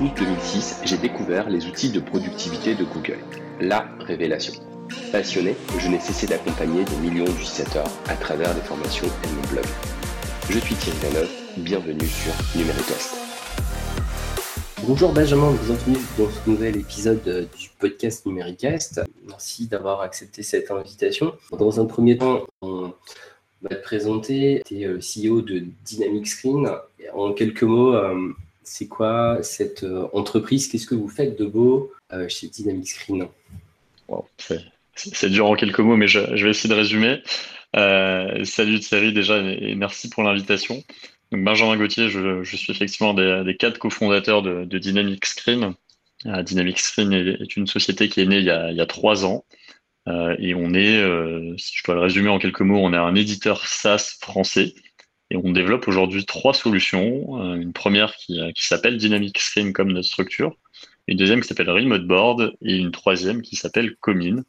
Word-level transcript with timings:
août 0.00 0.12
2006, 0.16 0.80
j'ai 0.84 0.96
découvert 0.96 1.50
les 1.50 1.66
outils 1.66 1.90
de 1.90 2.00
productivité 2.00 2.74
de 2.74 2.84
Google. 2.84 3.18
La 3.60 3.86
révélation. 4.00 4.54
Passionné, 5.12 5.54
je 5.78 5.88
n'ai 5.88 6.00
cessé 6.00 6.26
d'accompagner 6.26 6.84
des 6.84 6.96
millions 6.96 7.26
d'utilisateurs 7.26 7.88
à 8.08 8.14
travers 8.14 8.54
des 8.54 8.62
formations 8.62 9.06
et 9.06 9.28
mon 9.28 9.52
blog. 9.52 9.64
Je 10.48 10.58
suis 10.58 10.74
Thierry 10.76 10.96
Lanoff, 11.02 11.30
bienvenue 11.58 12.06
sur 12.06 12.32
Numéricast. 12.56 13.14
Bonjour 14.86 15.12
Benjamin, 15.12 15.52
bienvenue 15.66 15.98
dans 16.16 16.30
ce 16.30 16.48
nouvel 16.48 16.78
épisode 16.78 17.48
du 17.58 17.68
podcast 17.78 18.24
Numéricast. 18.24 19.02
Merci 19.28 19.66
d'avoir 19.66 20.00
accepté 20.00 20.42
cette 20.42 20.70
invitation. 20.70 21.34
Dans 21.52 21.78
un 21.78 21.84
premier 21.84 22.16
temps, 22.16 22.46
on 22.62 22.94
va 23.60 23.76
te 23.76 23.82
présenter. 23.82 24.62
Tu 24.64 24.80
es 24.80 24.86
euh, 24.86 24.98
CEO 24.98 25.42
de 25.42 25.64
Dynamic 25.84 26.26
Screen. 26.26 26.70
En 27.12 27.34
quelques 27.34 27.64
mots, 27.64 27.94
euh, 27.94 28.32
c'est 28.70 28.86
quoi 28.86 29.38
cette 29.42 29.82
euh, 29.82 30.06
entreprise? 30.12 30.68
Qu'est-ce 30.68 30.86
que 30.86 30.94
vous 30.94 31.08
faites 31.08 31.36
de 31.36 31.44
beau 31.44 31.92
chez 32.28 32.46
Dynamic 32.46 32.88
Screen? 32.88 33.26
C'est 34.94 35.30
dur 35.30 35.46
en 35.46 35.54
quelques 35.54 35.80
mots, 35.80 35.96
mais 35.96 36.08
je, 36.08 36.20
vais 36.20 36.50
essayer 36.50 36.68
de 36.68 36.78
résumer. 36.78 37.22
salut 38.44 38.80
Thierry 38.80 39.12
déjà 39.12 39.38
et 39.38 39.74
merci 39.74 40.08
pour 40.08 40.22
l'invitation. 40.22 40.82
Benjamin 41.32 41.76
Gauthier, 41.76 42.08
je, 42.08 42.42
suis 42.44 42.72
effectivement 42.72 43.14
des, 43.14 43.56
quatre 43.58 43.78
cofondateurs 43.78 44.42
de, 44.42 44.78
Dynamic 44.78 45.24
Screen. 45.24 45.74
Dynamic 46.24 46.78
Screen 46.78 47.12
est, 47.12 47.56
une 47.56 47.66
société 47.66 48.08
qui 48.08 48.20
est 48.20 48.26
née 48.26 48.38
il 48.38 48.44
y 48.44 48.80
a 48.80 48.86
trois 48.86 49.24
ans. 49.24 49.44
Euh, 50.08 50.34
et 50.38 50.54
on 50.54 50.72
est, 50.74 50.96
euh, 50.96 51.54
si 51.58 51.76
je 51.76 51.82
peux 51.84 51.92
le 51.92 52.00
résumer 52.00 52.28
en 52.28 52.38
quelques 52.38 52.62
mots, 52.62 52.78
on 52.78 52.92
est 52.92 52.96
un 52.96 53.14
éditeur 53.14 53.66
SaaS 53.66 54.16
français 54.20 54.74
et 55.30 55.36
on 55.36 55.52
développe 55.52 55.86
aujourd'hui 55.88 56.24
trois 56.26 56.54
solutions. 56.54 57.40
Euh, 57.40 57.54
une 57.54 57.72
première 57.72 58.14
qui, 58.16 58.40
s'appelle 58.56 58.96
Dynamic 58.96 59.38
Stream 59.38 59.72
comme 59.72 59.92
notre 59.92 60.08
structure, 60.08 60.56
une 61.06 61.16
deuxième 61.16 61.40
qui 61.40 61.48
s'appelle 61.48 61.70
Remote 61.70 62.06
Board 62.06 62.54
et 62.62 62.76
une 62.76 62.90
troisième 62.90 63.42
qui 63.42 63.56
s'appelle 63.56 63.96
Comine. 63.96 64.44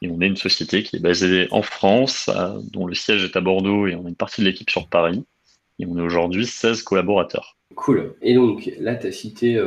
Et 0.00 0.08
on 0.08 0.20
est 0.20 0.26
une 0.26 0.36
société 0.36 0.82
qui 0.82 0.96
est 0.96 1.00
basée 1.00 1.46
en 1.52 1.62
France, 1.62 2.28
dont 2.72 2.86
le 2.86 2.94
siège 2.94 3.22
est 3.22 3.36
à 3.36 3.40
Bordeaux 3.40 3.86
et 3.86 3.94
on 3.94 4.04
a 4.06 4.08
une 4.08 4.16
partie 4.16 4.40
de 4.40 4.46
l'équipe 4.46 4.68
sur 4.68 4.88
Paris. 4.88 5.24
Et 5.78 5.86
on 5.86 5.96
est 5.96 6.02
aujourd'hui 6.02 6.44
16 6.44 6.82
collaborateurs. 6.82 7.56
Cool. 7.76 8.14
Et 8.20 8.34
donc 8.34 8.68
là, 8.80 8.96
tu 8.96 9.06
as 9.06 9.12
cité 9.12 9.60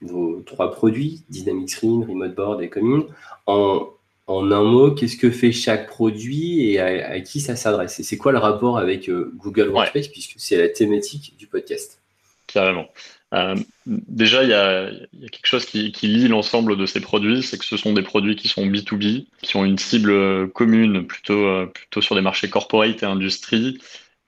vos 0.00 0.42
trois 0.46 0.72
produits, 0.72 1.22
Dynamic 1.28 1.68
Screen, 1.68 2.02
Remote 2.02 2.34
Board 2.34 2.62
et 2.62 2.70
Comine. 2.70 3.04
En, 3.46 3.88
en 4.26 4.50
un 4.50 4.62
mot, 4.62 4.90
qu'est-ce 4.92 5.16
que 5.16 5.30
fait 5.30 5.52
chaque 5.52 5.86
produit 5.86 6.70
et 6.70 6.80
à, 6.80 7.20
qui 7.20 7.40
ça 7.40 7.56
s'adresse? 7.56 8.00
Et 8.00 8.02
c'est 8.02 8.16
quoi 8.16 8.32
le 8.32 8.38
rapport 8.38 8.78
avec 8.78 9.08
euh, 9.08 9.32
Google 9.36 9.68
Workspace, 9.68 10.08
puisque 10.08 10.34
c'est 10.38 10.56
la 10.56 10.68
thématique 10.68 11.34
du 11.38 11.46
podcast? 11.46 12.00
Carrément. 12.46 12.88
Euh, 13.34 13.56
déjà, 13.86 14.42
il 14.42 14.50
y, 14.50 14.54
a, 14.54 14.90
quelque 15.30 15.46
chose 15.46 15.66
qui, 15.66 15.90
lie 16.02 16.28
l'ensemble 16.28 16.76
de 16.76 16.86
ces 16.86 17.00
produits, 17.00 17.42
c'est 17.42 17.58
que 17.58 17.64
ce 17.64 17.76
sont 17.76 17.92
des 17.92 18.02
produits 18.02 18.36
qui 18.36 18.48
sont 18.48 18.64
B2B, 18.66 19.26
qui 19.42 19.56
ont 19.56 19.64
une 19.64 19.78
cible 19.78 20.50
commune 20.52 21.06
plutôt, 21.06 21.44
euh, 21.46 21.66
plutôt 21.66 22.00
sur 22.00 22.14
des 22.14 22.20
marchés 22.20 22.48
corporate 22.48 23.02
et 23.02 23.06
industrie. 23.06 23.78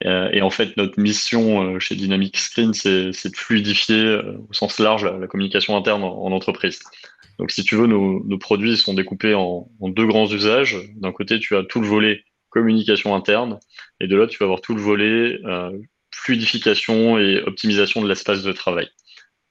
et 0.03 0.41
en 0.43 0.51
fait, 0.51 0.77
notre 0.77 0.99
mission 0.99 1.79
chez 1.79 1.95
Dynamic 1.95 2.37
Screen, 2.37 2.73
c'est 2.73 3.09
de 3.09 3.35
fluidifier 3.35 4.19
au 4.47 4.53
sens 4.53 4.77
large 4.77 5.05
la, 5.05 5.25
communication 5.25 5.75
interne 5.75 6.03
en 6.03 6.31
entreprise. 6.31 6.81
Donc, 7.39 7.51
si 7.51 7.63
tu 7.63 7.75
veux, 7.75 7.87
nos, 7.87 8.37
produits 8.37 8.77
sont 8.77 8.93
découpés 8.93 9.33
en, 9.33 9.69
deux 9.81 10.07
grands 10.07 10.27
usages. 10.27 10.77
D'un 10.95 11.11
côté, 11.11 11.39
tu 11.39 11.55
as 11.55 11.63
tout 11.63 11.81
le 11.81 11.87
volet 11.87 12.23
communication 12.49 13.13
interne, 13.13 13.59
et 13.99 14.07
de 14.07 14.15
l'autre, 14.15 14.31
tu 14.31 14.39
vas 14.39 14.45
avoir 14.45 14.61
tout 14.61 14.73
le 14.73 14.81
volet 14.81 15.39
euh, 15.45 15.77
fluidification 16.11 17.19
et 17.19 17.41
optimisation 17.43 18.01
de 18.01 18.07
l'espace 18.07 18.41
de 18.41 18.51
travail. 18.51 18.89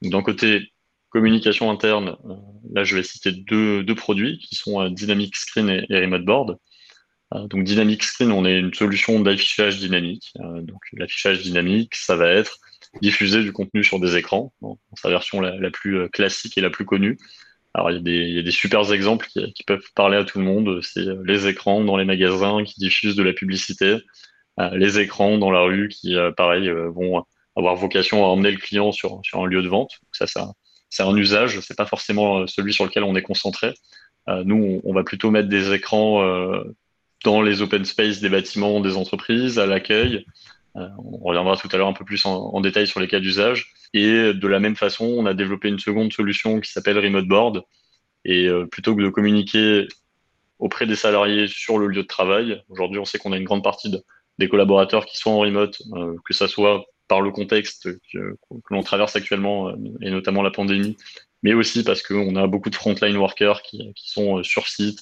D'un 0.03 0.23
côté, 0.23 0.73
communication 1.11 1.71
interne, 1.71 2.17
euh, 2.25 2.35
là, 2.73 2.83
je 2.83 2.97
vais 2.97 3.03
citer 3.03 3.31
deux, 3.31 3.85
produits 3.95 4.39
qui 4.39 4.57
sont 4.57 4.81
euh, 4.81 4.89
Dynamic 4.89 5.37
Screen 5.37 5.85
et, 5.89 6.01
Remote 6.01 6.25
Board. 6.25 6.59
donc, 7.33 7.63
Dynamic 7.63 8.03
Screen, 8.03 8.33
on 8.33 8.45
est 8.45 8.59
une 8.59 8.75
solution 8.75 9.21
d'affichage 9.21 9.79
dynamique. 9.79 10.33
donc, 10.63 10.81
l'affichage 10.95 11.43
dynamique, 11.43 11.95
ça 11.95 12.17
va 12.17 12.29
être 12.29 12.59
diffuser 13.03 13.43
du 13.43 13.53
contenu 13.53 13.85
sur 13.85 14.01
des 14.01 14.17
écrans, 14.17 14.55
dans 14.63 14.79
sa 14.95 15.11
version 15.11 15.41
la 15.41 15.71
plus 15.71 16.09
classique 16.11 16.57
et 16.57 16.61
la 16.61 16.71
plus 16.71 16.87
connue. 16.87 17.19
Alors, 17.77 17.91
il 17.91 17.97
y, 18.09 18.39
a 18.39 18.43
des, 18.43 18.51
super 18.51 18.91
exemples 18.91 19.27
qui, 19.27 19.63
peuvent 19.67 19.85
parler 19.95 20.17
à 20.17 20.25
tout 20.25 20.39
le 20.39 20.47
monde. 20.47 20.81
C'est 20.83 21.07
euh, 21.07 21.23
les 21.27 21.47
écrans 21.47 21.85
dans 21.85 21.99
les 21.99 22.07
magasins 22.07 22.65
qui 22.65 22.81
diffusent 22.81 23.17
de 23.17 23.23
la 23.23 23.35
publicité, 23.35 23.99
euh, 24.59 24.71
les 24.73 24.99
écrans 24.99 25.37
dans 25.37 25.51
la 25.51 25.61
rue 25.61 25.89
qui, 25.89 26.17
euh, 26.17 26.33
pareil, 26.33 26.71
vont 26.71 27.23
avoir 27.55 27.77
vocation 27.77 28.25
à 28.25 28.29
emmener 28.29 28.51
le 28.51 28.57
client 28.57 28.93
sur, 28.93 29.21
un 29.35 29.45
lieu 29.45 29.61
de 29.61 29.69
vente. 29.69 29.91
Ça 30.13 30.25
c'est 30.89 31.03
un 31.03 31.17
usage. 31.17 31.61
C'est 31.61 31.77
pas 31.77 31.85
forcément 31.85 32.47
celui 32.47 32.73
sur 32.73 32.87
lequel 32.87 33.05
on 33.05 33.15
est 33.15 33.23
concentré. 33.23 33.75
nous, 34.27 34.81
on, 34.83 34.95
va 34.95 35.05
plutôt 35.05 35.31
mettre 35.31 35.51
des 35.51 35.75
écrans 35.75 36.25
dans 37.25 37.43
les 37.43 37.61
open 37.61 37.85
space 37.85 38.21
des 38.21 38.31
bâtiments, 38.31 38.81
des 38.81 38.97
entreprises, 38.97 39.59
à 39.59 39.67
l'accueil. 39.67 40.25
On 40.77 41.19
reviendra 41.25 41.57
tout 41.57 41.69
à 41.73 41.77
l'heure 41.77 41.89
un 41.89 41.93
peu 41.93 42.05
plus 42.05 42.25
en, 42.27 42.61
détail 42.61 42.87
sur 42.87 43.01
les 43.01 43.09
cas 43.09 43.21
d'usage. 43.21 43.73
Et 43.95 44.35
de 44.35 44.47
la 44.47 44.61
même 44.61 44.77
façon, 44.77 45.07
on 45.07 45.27
a 45.27 45.35
développé 45.35 45.69
une 45.69 45.79
seconde 45.79 46.13
solution 46.13 46.61
qui 46.61 46.71
s'appelle 46.71 46.99
Remote 46.99 47.27
Board. 47.27 47.65
Et 48.27 48.49
euh, 48.49 48.67
plutôt 48.67 48.95
que 48.97 49.03
de 49.03 49.09
communiquer 49.09 49.87
auprès 50.59 50.87
des 50.87 50.97
salariés 50.97 51.47
sur 51.47 51.79
le 51.79 51.87
lieu 51.87 52.03
de 52.03 52.09
travail, 52.09 52.63
aujourd'hui, 52.69 52.99
on 52.99 53.05
sait 53.05 53.19
qu'on 53.19 53.33
a 53.33 53.37
une 53.37 53.45
grande 53.45 53.63
partie 53.63 53.95
des 54.39 54.49
collaborateurs 54.49 55.07
qui 55.07 55.17
sont 55.17 55.31
en 55.31 55.39
remote, 55.39 55.81
euh, 55.95 56.17
que 56.25 56.35
ça 56.35 56.49
soit 56.49 56.85
par 57.09 57.21
le 57.21 57.31
contexte 57.31 57.89
que, 58.13 58.37
l'on 58.71 58.83
traverse 58.83 59.15
actuellement, 59.15 59.69
euh, 59.69 59.77
et 60.01 60.11
notamment 60.11 60.43
la 60.43 60.51
pandémie, 60.51 60.97
mais 61.45 61.55
aussi 61.55 61.85
parce 61.85 62.03
qu'on 62.03 62.35
a 62.35 62.49
beaucoup 62.49 62.69
de 62.69 62.75
frontline 62.75 63.17
workers 63.17 63.63
qui, 63.63 63.93
sont 63.97 64.43
sur 64.43 64.67
site, 64.67 65.01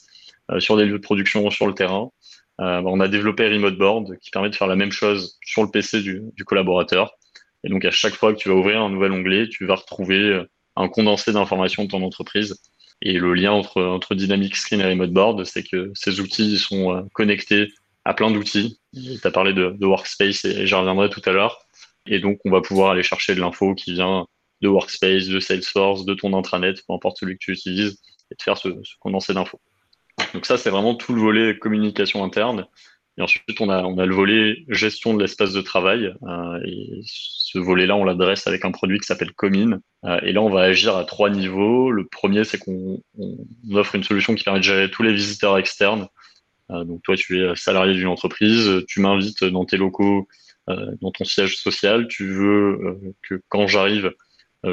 sur 0.58 0.76
des 0.76 0.84
lieux 0.84 0.98
de 0.98 1.02
production, 1.02 1.50
sur 1.50 1.66
le 1.66 1.72
terrain. 1.72 2.10
On 2.58 3.00
a 3.00 3.08
développé 3.08 3.48
Remote 3.48 3.76
Board 3.76 4.18
qui 4.18 4.30
permet 4.30 4.50
de 4.50 4.54
faire 4.54 4.68
la 4.68 4.76
même 4.76 4.92
chose 4.92 5.38
sur 5.44 5.62
le 5.62 5.70
PC 5.70 6.02
du 6.02 6.44
collaborateur 6.44 7.16
et 7.64 7.70
donc, 7.70 7.84
à 7.84 7.90
chaque 7.90 8.14
fois 8.14 8.32
que 8.32 8.38
tu 8.38 8.50
vas 8.50 8.54
ouvrir 8.54 8.82
un 8.82 8.90
nouvel 8.90 9.10
onglet, 9.12 9.48
tu 9.48 9.66
vas 9.66 9.74
retrouver 9.74 10.18
euh, 10.18 10.48
un 10.76 10.88
condensé 10.88 11.32
d'informations 11.32 11.84
de 11.84 11.88
ton 11.88 12.02
entreprise. 12.02 12.60
Et 13.00 13.14
le 13.14 13.34
lien 13.34 13.52
entre, 13.52 13.82
entre 13.82 14.14
Dynamic 14.14 14.54
Screen 14.54 14.80
et 14.80 14.84
Remote 14.84 15.10
Board, 15.10 15.44
c'est 15.44 15.62
que 15.62 15.90
ces 15.94 16.20
outils 16.20 16.58
sont 16.58 16.94
euh, 16.94 17.02
connectés 17.14 17.72
à 18.04 18.12
plein 18.12 18.30
d'outils. 18.30 18.78
Tu 18.92 19.18
as 19.24 19.30
parlé 19.30 19.54
de, 19.54 19.74
Workspace 19.80 20.44
et 20.44 20.66
j'y 20.66 20.74
reviendrai 20.74 21.08
tout 21.08 21.22
à 21.24 21.32
l'heure. 21.32 21.58
Et 22.06 22.20
donc, 22.20 22.38
on 22.44 22.50
va 22.50 22.60
pouvoir 22.60 22.90
aller 22.90 23.02
chercher 23.02 23.34
de 23.34 23.40
l'info 23.40 23.74
qui 23.74 23.94
vient 23.94 24.26
de 24.60 24.68
Workspace, 24.68 25.26
de 25.26 25.40
Salesforce, 25.40 26.04
de 26.04 26.12
ton 26.12 26.36
intranet, 26.36 26.74
peu 26.86 26.92
importe 26.92 27.18
celui 27.18 27.34
que 27.34 27.44
tu 27.44 27.52
utilises, 27.52 27.98
et 28.30 28.34
de 28.34 28.42
faire 28.42 28.58
ce, 28.58 28.68
ce 28.82 28.94
condensé 29.00 29.32
d'infos. 29.32 29.60
Donc 30.34 30.46
ça, 30.46 30.56
c'est 30.56 30.70
vraiment 30.70 30.94
tout 30.94 31.14
le 31.14 31.20
volet 31.20 31.58
communication 31.58 32.24
interne. 32.24 32.66
Et 33.16 33.22
ensuite, 33.22 33.60
on 33.60 33.68
a, 33.68 33.82
on 33.84 33.96
a 33.98 34.06
le 34.06 34.14
volet 34.14 34.64
gestion 34.68 35.14
de 35.14 35.22
l'espace 35.22 35.52
de 35.52 35.60
travail. 35.60 36.12
Euh, 36.24 36.60
et 36.64 37.00
ce 37.04 37.58
volet-là, 37.58 37.94
on 37.94 38.04
l'adresse 38.04 38.46
avec 38.48 38.64
un 38.64 38.72
produit 38.72 38.98
qui 38.98 39.06
s'appelle 39.06 39.32
Comine. 39.32 39.80
Euh, 40.04 40.18
et 40.22 40.32
là, 40.32 40.42
on 40.42 40.50
va 40.50 40.62
agir 40.62 40.96
à 40.96 41.04
trois 41.04 41.30
niveaux. 41.30 41.92
Le 41.92 42.06
premier, 42.06 42.42
c'est 42.44 42.58
qu'on 42.58 43.00
offre 43.72 43.94
une 43.94 44.02
solution 44.02 44.34
qui 44.34 44.42
permet 44.42 44.58
de 44.58 44.64
gérer 44.64 44.90
tous 44.90 45.04
les 45.04 45.12
visiteurs 45.12 45.56
externes. 45.58 46.08
Euh, 46.70 46.84
donc, 46.84 47.02
toi, 47.02 47.16
tu 47.16 47.44
es 47.44 47.54
salarié 47.54 47.94
d'une 47.94 48.08
entreprise, 48.08 48.84
tu 48.88 49.00
m'invites 49.00 49.44
dans 49.44 49.64
tes 49.64 49.76
locaux, 49.76 50.26
dans 50.66 51.10
ton 51.12 51.24
siège 51.24 51.58
social. 51.58 52.08
Tu 52.08 52.26
veux 52.26 52.98
que 53.22 53.40
quand 53.48 53.66
j'arrive, 53.66 54.06
euh, 54.06 54.12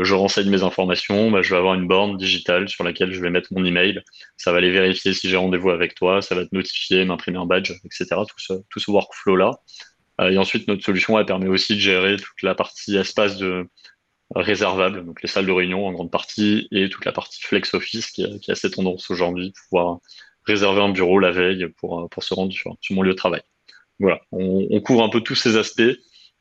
je 0.04 0.14
renseigne 0.14 0.50
mes 0.50 0.64
informations, 0.64 1.32
bah, 1.32 1.42
je 1.42 1.50
vais 1.50 1.58
avoir 1.58 1.74
une 1.74 1.88
borne 1.88 2.18
digitale 2.18 2.70
sur 2.70 2.84
laquelle 2.84 3.12
je 3.14 3.22
vais 3.22 3.30
mettre 3.30 3.50
mon 3.54 3.66
email. 3.66 4.02
Ça 4.38 4.52
va 4.52 4.60
aller 4.60 4.72
vérifier 4.72 5.14
si 5.14 5.30
j'ai 5.30 5.38
rendez-vous 5.38 5.70
avec 5.70 5.96
toi, 5.96 6.22
ça 6.22 6.36
va 6.36 6.46
te 6.46 6.56
notifier, 6.56 7.04
m'imprimer 7.06 7.38
un 7.38 7.46
badge, 7.46 7.72
etc. 7.86 8.06
Tout 8.28 8.80
ce, 8.80 8.92
workflow-là. 8.92 9.60
Euh, 10.22 10.30
et 10.30 10.38
ensuite, 10.38 10.68
notre 10.68 10.84
solution, 10.84 11.20
elle 11.20 11.26
permet 11.26 11.48
aussi 11.48 11.76
de 11.76 11.80
gérer 11.80 12.18
toute 12.18 12.42
la 12.42 12.56
partie 12.56 12.96
espace 12.98 13.38
de 13.38 13.68
réservable, 14.36 15.06
donc 15.06 15.22
les 15.22 15.28
salles 15.28 15.46
de 15.46 15.52
réunion 15.52 15.86
en 15.86 15.92
grande 15.92 16.12
partie, 16.12 16.68
et 16.72 16.90
toute 16.90 17.06
la 17.06 17.12
partie 17.12 17.42
flex 17.42 17.74
office 17.74 18.12
qui, 18.12 18.40
qui 18.40 18.52
a 18.52 18.54
assez 18.54 18.72
tendance 18.72 19.10
aujourd'hui, 19.10 19.54
pouvoir 19.70 20.00
réserver 20.46 20.82
un 20.82 20.90
bureau 20.90 21.20
la 21.20 21.32
veille 21.32 21.68
pour, 21.78 22.10
pour 22.10 22.24
se 22.24 22.34
rendre 22.34 22.54
sur, 22.54 22.76
mon 22.92 23.02
lieu 23.02 23.12
de 23.12 23.18
travail. 23.18 23.42
Voilà, 24.00 24.22
on, 24.32 24.80
couvre 24.82 25.04
un 25.04 25.10
peu 25.10 25.22
tous 25.22 25.36
ces 25.36 25.58
aspects 25.58 25.82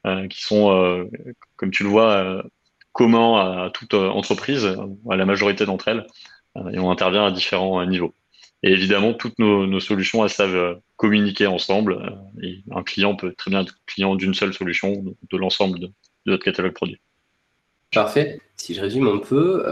euh, 0.06 0.28
qui 0.28 0.42
sont, 0.42 0.70
euh, 0.70 1.04
comme 1.56 1.70
tu 1.70 1.82
le 1.82 1.90
vois, 1.90 2.44
commun 2.92 3.64
à 3.64 3.70
toute 3.70 3.94
euh, 3.94 4.08
entreprise, 4.08 4.66
à 5.08 5.16
la 5.16 5.24
majorité 5.24 5.66
d'entre 5.66 5.88
elles, 5.88 6.06
euh, 6.56 6.70
et 6.70 6.78
on 6.78 6.90
intervient 6.90 7.26
à 7.26 7.30
différents 7.30 7.80
euh, 7.80 7.86
niveaux. 7.86 8.14
Et 8.62 8.72
évidemment, 8.72 9.14
toutes 9.14 9.38
nos, 9.38 9.80
solutions, 9.80 10.22
elles 10.22 10.30
savent 10.30 10.78
communiquer 10.96 11.46
ensemble. 11.46 12.20
Un 12.70 12.82
client 12.82 13.16
peut 13.16 13.32
très 13.32 13.50
bien 13.50 13.62
être 13.62 13.74
client 13.86 14.16
d'une 14.16 14.34
seule 14.34 14.52
solution, 14.52 15.02
de, 15.30 15.36
l'ensemble 15.38 15.78
de, 15.78 15.90
notre 16.26 16.44
catalogue 16.44 16.74
produit. 16.74 17.00
Parfait. 17.90 18.38
Si 18.56 18.74
je 18.74 18.82
résume 18.82 19.08
un 19.08 19.16
peu, 19.16 19.64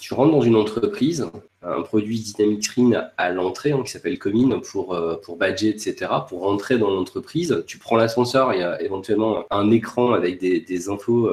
tu 0.00 0.14
rentres 0.14 0.32
dans 0.32 0.42
une 0.42 0.56
entreprise, 0.56 1.30
un 1.62 1.82
produit 1.82 2.18
Dynamic 2.18 2.64
Screen 2.64 3.08
à 3.16 3.30
l'entrée 3.30 3.70
hein, 3.70 3.84
qui 3.84 3.92
s'appelle 3.92 4.18
Comine 4.18 4.60
pour, 4.60 5.00
pour 5.22 5.36
badger, 5.36 5.68
etc. 5.68 6.10
Pour 6.28 6.40
rentrer 6.40 6.78
dans 6.78 6.90
l'entreprise, 6.90 7.62
tu 7.68 7.78
prends 7.78 7.94
l'ascenseur, 7.94 8.52
il 8.52 8.58
y 8.58 8.64
a 8.64 8.82
éventuellement 8.82 9.44
un 9.52 9.70
écran 9.70 10.12
avec 10.12 10.40
des 10.40 10.88
infos 10.88 11.30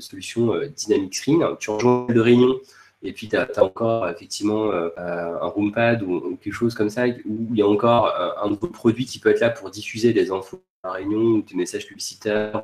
solution 0.00 0.52
Dynamic 0.76 1.14
Screen. 1.14 1.44
Tu 1.58 1.70
rejoins 1.70 2.06
de 2.06 2.20
réunion 2.20 2.60
et 3.02 3.12
puis 3.12 3.28
tu 3.28 3.36
as, 3.36 3.48
encore 3.62 4.08
effectivement 4.08 4.70
un 4.72 5.46
room 5.46 5.72
ou, 6.06 6.36
quelque 6.36 6.52
chose 6.52 6.74
comme 6.74 6.90
ça 6.90 7.06
où 7.06 7.48
il 7.50 7.58
y 7.58 7.62
a 7.62 7.66
encore 7.66 8.14
un 8.42 8.48
nouveau 8.48 8.68
produit 8.68 9.06
qui 9.06 9.18
peut 9.18 9.30
être 9.30 9.40
là 9.40 9.50
pour 9.50 9.70
diffuser 9.70 10.12
des 10.12 10.30
infos 10.30 10.62
la 10.84 10.92
réunion 10.92 11.18
ou 11.18 11.42
des 11.42 11.54
messages 11.54 11.86
publicitaires 11.86 12.62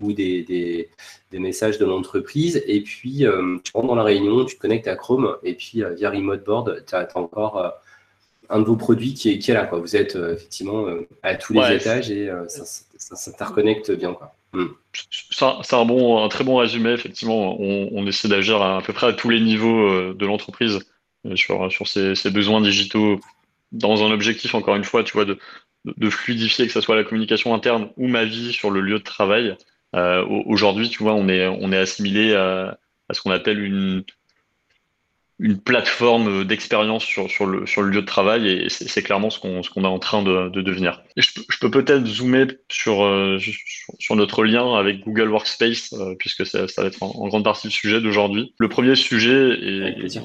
ou, 0.00 0.12
des, 0.12 0.88
messages 1.32 1.78
de 1.78 1.84
l'entreprise. 1.84 2.62
Et 2.66 2.82
puis, 2.82 3.26
euh, 3.26 3.58
tu 3.62 3.72
rentres 3.74 3.88
dans 3.88 3.94
la 3.94 4.02
réunion, 4.02 4.44
tu 4.44 4.56
te 4.56 4.60
connectes 4.60 4.88
à 4.88 4.96
Chrome 4.96 5.36
et 5.42 5.54
puis 5.54 5.82
euh, 5.82 5.90
via 5.90 6.10
Remote 6.10 6.44
Board, 6.44 6.84
tu 6.86 6.94
as, 6.94 7.08
encore 7.16 7.58
euh, 7.58 7.68
un 8.48 8.60
de 8.60 8.64
vos 8.64 8.76
produits 8.76 9.14
qui 9.14 9.30
est, 9.30 9.38
qui 9.38 9.50
est 9.50 9.54
là. 9.54 9.66
Quoi. 9.66 9.78
Vous 9.78 9.96
êtes 9.96 10.16
effectivement 10.16 10.86
à 11.22 11.34
tous 11.36 11.52
les 11.52 11.76
étages 11.76 12.10
et 12.10 12.30
ça, 12.48 12.64
ça, 13.16 13.44
reconnecte 13.44 13.92
bien. 13.92 14.14
Quoi. 14.14 14.34
Hmm. 14.52 14.66
C'est 15.30 15.74
un, 15.76 15.84
bon, 15.84 16.24
un 16.24 16.28
très 16.28 16.44
bon 16.44 16.56
résumé. 16.56 16.90
Effectivement, 16.90 17.56
on, 17.60 18.06
essaie 18.06 18.28
d'agir 18.28 18.60
à, 18.62 18.82
peu 18.82 18.92
près 18.92 19.06
à 19.06 19.12
tous 19.12 19.28
les 19.28 19.40
niveaux 19.40 20.12
de 20.12 20.26
l'entreprise 20.26 20.80
sur, 21.36 21.70
sur 21.70 21.86
ses, 21.86 22.30
besoins 22.30 22.60
digitaux 22.60 23.20
dans 23.72 24.04
un 24.04 24.10
objectif, 24.10 24.54
encore 24.54 24.74
une 24.74 24.84
fois, 24.84 25.04
tu 25.04 25.12
vois, 25.12 25.24
de, 25.24 25.38
de 25.84 26.10
fluidifier, 26.10 26.66
que 26.66 26.72
ce 26.72 26.80
soit 26.80 26.96
la 26.96 27.04
communication 27.04 27.54
interne 27.54 27.90
ou 27.96 28.08
ma 28.08 28.24
vie 28.24 28.52
sur 28.52 28.70
le 28.70 28.80
lieu 28.80 28.98
de 28.98 29.04
travail. 29.04 29.56
Euh, 29.96 30.24
aujourd'hui, 30.46 30.88
tu 30.88 31.02
vois, 31.02 31.14
on 31.14 31.28
est, 31.28 31.46
on 31.46 31.72
est 31.72 31.78
assimilé 31.78 32.34
à, 32.34 32.78
ce 33.12 33.20
qu'on 33.20 33.30
appelle 33.30 33.62
une, 33.62 34.04
une 35.40 35.58
plateforme 35.58 36.44
d'expérience 36.44 37.02
sur, 37.02 37.30
sur, 37.30 37.46
le, 37.46 37.66
sur 37.66 37.80
le 37.80 37.88
lieu 37.88 38.02
de 38.02 38.06
travail 38.06 38.46
et 38.48 38.68
c'est 38.68 39.02
clairement 39.02 39.30
ce 39.30 39.40
qu'on 39.40 39.62
est 39.62 39.86
en 39.86 39.98
train 39.98 40.22
de, 40.22 40.50
devenir. 40.50 41.02
je, 41.16 41.30
peux 41.60 41.70
peut-être 41.70 42.06
zoomer 42.06 42.46
sur, 42.70 43.02
euh, 43.04 43.38
sur, 43.98 44.16
notre 44.16 44.44
lien 44.44 44.74
avec 44.74 45.00
Google 45.00 45.30
Workspace, 45.30 45.94
euh, 45.94 46.14
puisque 46.18 46.44
ça, 46.44 46.68
ça, 46.68 46.82
va 46.82 46.88
être 46.88 47.02
en, 47.02 47.26
grande 47.28 47.44
partie 47.44 47.68
le 47.68 47.72
sujet 47.72 48.02
d'aujourd'hui. 48.02 48.54
Le 48.58 48.68
premier 48.68 48.94
sujet, 48.94 49.58
est, 49.62 50.18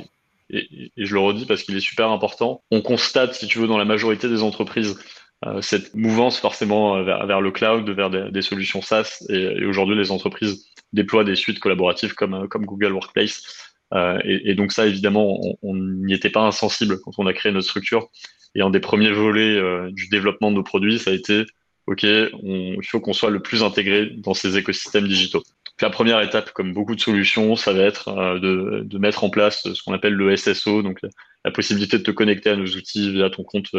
et, 0.49 0.91
et, 0.97 1.05
je 1.05 1.13
le 1.13 1.21
redis 1.21 1.45
parce 1.45 1.63
qu'il 1.63 1.77
est 1.77 1.81
super 1.81 2.11
important, 2.11 2.61
on 2.69 2.81
constate, 2.81 3.33
si 3.35 3.47
tu 3.47 3.59
veux, 3.59 3.67
dans 3.67 3.77
la 3.77 3.85
majorité 3.85 4.27
des 4.27 4.43
entreprises, 4.43 4.97
euh, 5.45 5.61
cette 5.61 5.95
mouvance 5.95 6.39
forcément 6.39 7.01
vers, 7.03 7.41
le 7.41 7.51
cloud, 7.51 7.89
vers 7.89 8.09
des, 8.09 8.41
solutions 8.41 8.81
SaaS. 8.81 9.23
Et, 9.29 9.65
aujourd'hui, 9.65 9.95
les 9.95 10.11
entreprises 10.11 10.65
déploient 10.91 11.23
des 11.23 11.35
suites 11.35 11.59
collaboratives 11.59 12.15
comme, 12.15 12.49
comme 12.49 12.65
Google 12.65 12.91
Workplace. 12.91 13.74
Et, 14.23 14.55
donc 14.55 14.71
ça, 14.71 14.87
évidemment, 14.87 15.39
on 15.61 15.75
n'y 15.75 16.13
était 16.13 16.29
pas 16.29 16.41
insensible 16.41 16.99
quand 17.01 17.11
on 17.17 17.27
a 17.27 17.33
créé 17.33 17.51
notre 17.51 17.67
structure. 17.67 18.09
Et 18.55 18.61
un 18.61 18.69
des 18.69 18.79
premiers 18.79 19.11
volets 19.11 19.59
du 19.91 20.07
développement 20.09 20.51
de 20.51 20.55
nos 20.55 20.63
produits, 20.63 20.99
ça 20.99 21.11
a 21.11 21.13
été, 21.13 21.45
OK, 21.87 22.03
il 22.03 22.79
faut 22.83 22.99
qu'on 22.99 23.13
soit 23.13 23.29
le 23.29 23.41
plus 23.41 23.63
intégré 23.63 24.11
dans 24.17 24.33
ces 24.33 24.57
écosystèmes 24.57 25.07
digitaux. 25.07 25.43
la 25.81 25.89
première 25.89 26.21
étape, 26.21 26.51
comme 26.51 26.73
beaucoup 26.73 26.95
de 26.95 27.01
solutions, 27.01 27.55
ça 27.55 27.73
va 27.73 27.83
être 27.83 28.39
de, 28.39 28.83
de, 28.85 28.97
mettre 28.97 29.23
en 29.23 29.29
place 29.29 29.61
ce 29.73 29.83
qu'on 29.83 29.93
appelle 29.93 30.13
le 30.13 30.35
SSO, 30.35 30.81
donc 30.81 30.99
la 31.43 31.51
possibilité 31.51 31.97
de 31.97 32.03
te 32.03 32.11
connecter 32.11 32.49
à 32.49 32.55
nos 32.55 32.65
outils 32.65 33.11
via 33.11 33.29
ton 33.29 33.43
compte 33.43 33.69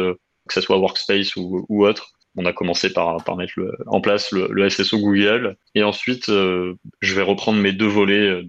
que 0.47 0.53
ce 0.53 0.61
soit 0.61 0.77
Workspace 0.77 1.35
ou, 1.35 1.85
autre. 1.85 2.11
On 2.35 2.45
a 2.45 2.53
commencé 2.53 2.91
par, 2.93 3.17
mettre 3.35 3.53
en 3.87 3.99
place 3.99 4.31
le, 4.31 4.69
SSO 4.69 4.99
Google. 4.99 5.57
Et 5.75 5.83
ensuite, 5.83 6.29
euh, 6.29 6.75
je 7.01 7.15
vais 7.15 7.23
reprendre 7.23 7.59
mes 7.59 7.73
deux 7.73 7.87
volets. 7.87 8.43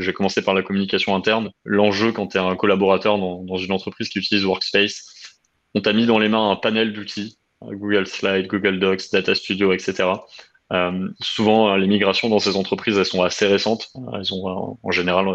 Je 0.00 0.06
vais 0.06 0.12
commencer 0.12 0.42
par 0.42 0.54
la 0.54 0.62
communication 0.62 1.14
interne. 1.14 1.50
L'enjeu 1.64 2.12
quand 2.12 2.28
tu 2.28 2.38
es 2.38 2.40
un 2.40 2.56
collaborateur 2.56 3.18
dans, 3.18 3.56
une 3.56 3.72
entreprise 3.72 4.08
qui 4.08 4.18
utilise 4.18 4.44
Workspace, 4.44 5.04
on 5.74 5.80
t'a 5.80 5.92
mis 5.92 6.06
dans 6.06 6.18
les 6.18 6.28
mains 6.28 6.50
un 6.50 6.56
panel 6.56 6.92
d'outils, 6.92 7.38
Google 7.62 8.06
Slide, 8.06 8.46
Google 8.46 8.78
Docs, 8.78 9.10
Data 9.12 9.34
Studio, 9.34 9.72
etc. 9.72 10.08
Euh, 10.72 11.08
souvent, 11.20 11.76
les 11.76 11.86
migrations 11.86 12.28
dans 12.28 12.38
ces 12.38 12.56
entreprises, 12.56 12.96
elles 12.96 13.04
sont 13.04 13.22
assez 13.22 13.46
récentes. 13.46 13.90
Elles 14.14 14.32
ont 14.32 14.78
en 14.82 14.90
général 14.90 15.26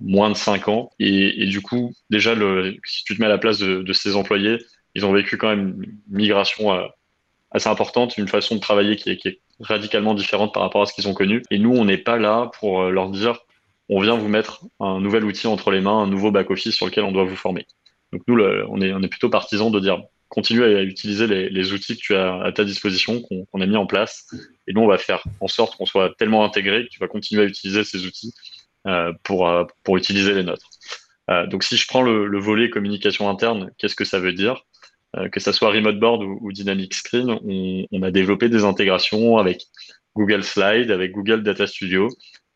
moins 0.00 0.30
de 0.30 0.34
5 0.34 0.68
ans. 0.68 0.90
Et, 0.98 1.46
du 1.46 1.60
coup, 1.60 1.92
déjà, 2.10 2.34
si 2.84 3.04
tu 3.04 3.16
te 3.16 3.20
mets 3.20 3.26
à 3.26 3.30
la 3.30 3.38
place 3.38 3.58
de, 3.58 3.92
ces 3.92 4.16
employés, 4.16 4.58
ils 4.94 5.06
ont 5.06 5.12
vécu 5.12 5.36
quand 5.36 5.48
même 5.48 5.82
une 5.82 5.98
migration 6.08 6.72
euh, 6.72 6.86
assez 7.52 7.68
importante, 7.68 8.18
une 8.18 8.26
façon 8.26 8.56
de 8.56 8.60
travailler 8.60 8.96
qui 8.96 9.10
est, 9.10 9.40
radicalement 9.60 10.14
différente 10.14 10.54
par 10.54 10.62
rapport 10.62 10.80
à 10.80 10.86
ce 10.86 10.94
qu'ils 10.94 11.06
ont 11.06 11.12
connu. 11.12 11.42
Et 11.50 11.58
nous, 11.58 11.76
on 11.76 11.84
n'est 11.84 11.98
pas 11.98 12.16
là 12.16 12.50
pour 12.58 12.80
euh, 12.80 12.90
leur 12.90 13.10
dire, 13.10 13.40
on 13.96 14.00
vient 14.00 14.16
vous 14.16 14.28
mettre 14.28 14.64
un 14.78 15.00
nouvel 15.00 15.24
outil 15.24 15.46
entre 15.46 15.70
les 15.70 15.80
mains, 15.80 15.98
un 16.02 16.06
nouveau 16.06 16.30
back-office 16.30 16.74
sur 16.74 16.86
lequel 16.86 17.04
on 17.04 17.12
doit 17.12 17.24
vous 17.24 17.36
former. 17.36 17.66
Donc 18.12 18.22
nous, 18.26 18.40
on, 18.40 18.80
est, 18.80 18.92
on 18.92 19.00
plutôt 19.02 19.28
partisans 19.30 19.70
de 19.70 19.80
dire, 19.80 20.02
continue 20.28 20.64
à 20.64 20.82
utiliser 20.82 21.26
les, 21.26 21.72
outils 21.72 21.96
que 21.96 22.00
tu 22.00 22.14
as 22.14 22.40
à 22.42 22.52
ta 22.52 22.64
disposition, 22.64 23.22
qu'on 23.22 23.60
a 23.60 23.66
mis 23.66 23.76
en 23.76 23.86
place. 23.86 24.26
Et 24.66 24.72
nous, 24.72 24.80
on 24.80 24.86
va 24.86 24.98
faire 24.98 25.22
en 25.40 25.48
sorte 25.48 25.76
qu'on 25.76 25.86
soit 25.86 26.14
tellement 26.18 26.44
intégré 26.44 26.84
que 26.84 26.90
tu 26.90 26.98
vas 26.98 27.08
continuer 27.08 27.42
à 27.42 27.46
utiliser 27.46 27.84
ces 27.84 28.06
outils 28.06 28.32
euh, 28.86 29.12
pour, 29.22 29.48
pour 29.84 29.96
utiliser 29.96 30.34
les 30.34 30.42
nôtres. 30.42 30.70
donc 31.48 31.64
si 31.64 31.76
je 31.76 31.86
prends 31.86 32.02
le, 32.02 32.26
le 32.26 32.38
volet 32.38 32.70
communication 32.70 33.28
interne, 33.28 33.70
qu'est-ce 33.78 33.96
que 33.96 34.04
ça 34.04 34.18
veut 34.18 34.32
dire? 34.32 34.64
Euh, 35.16 35.28
que 35.28 35.40
ça 35.40 35.52
soit 35.52 35.70
Remote 35.70 35.98
Board 35.98 36.22
ou, 36.22 36.52
Dynamic 36.52 36.94
Screen, 36.94 37.30
on, 37.92 38.02
a 38.02 38.10
développé 38.12 38.48
des 38.48 38.62
intégrations 38.62 39.38
avec 39.38 39.66
Google 40.14 40.44
Slide, 40.44 40.90
avec 40.92 41.10
Google 41.12 41.42
Data 41.42 41.66
Studio. 41.66 42.08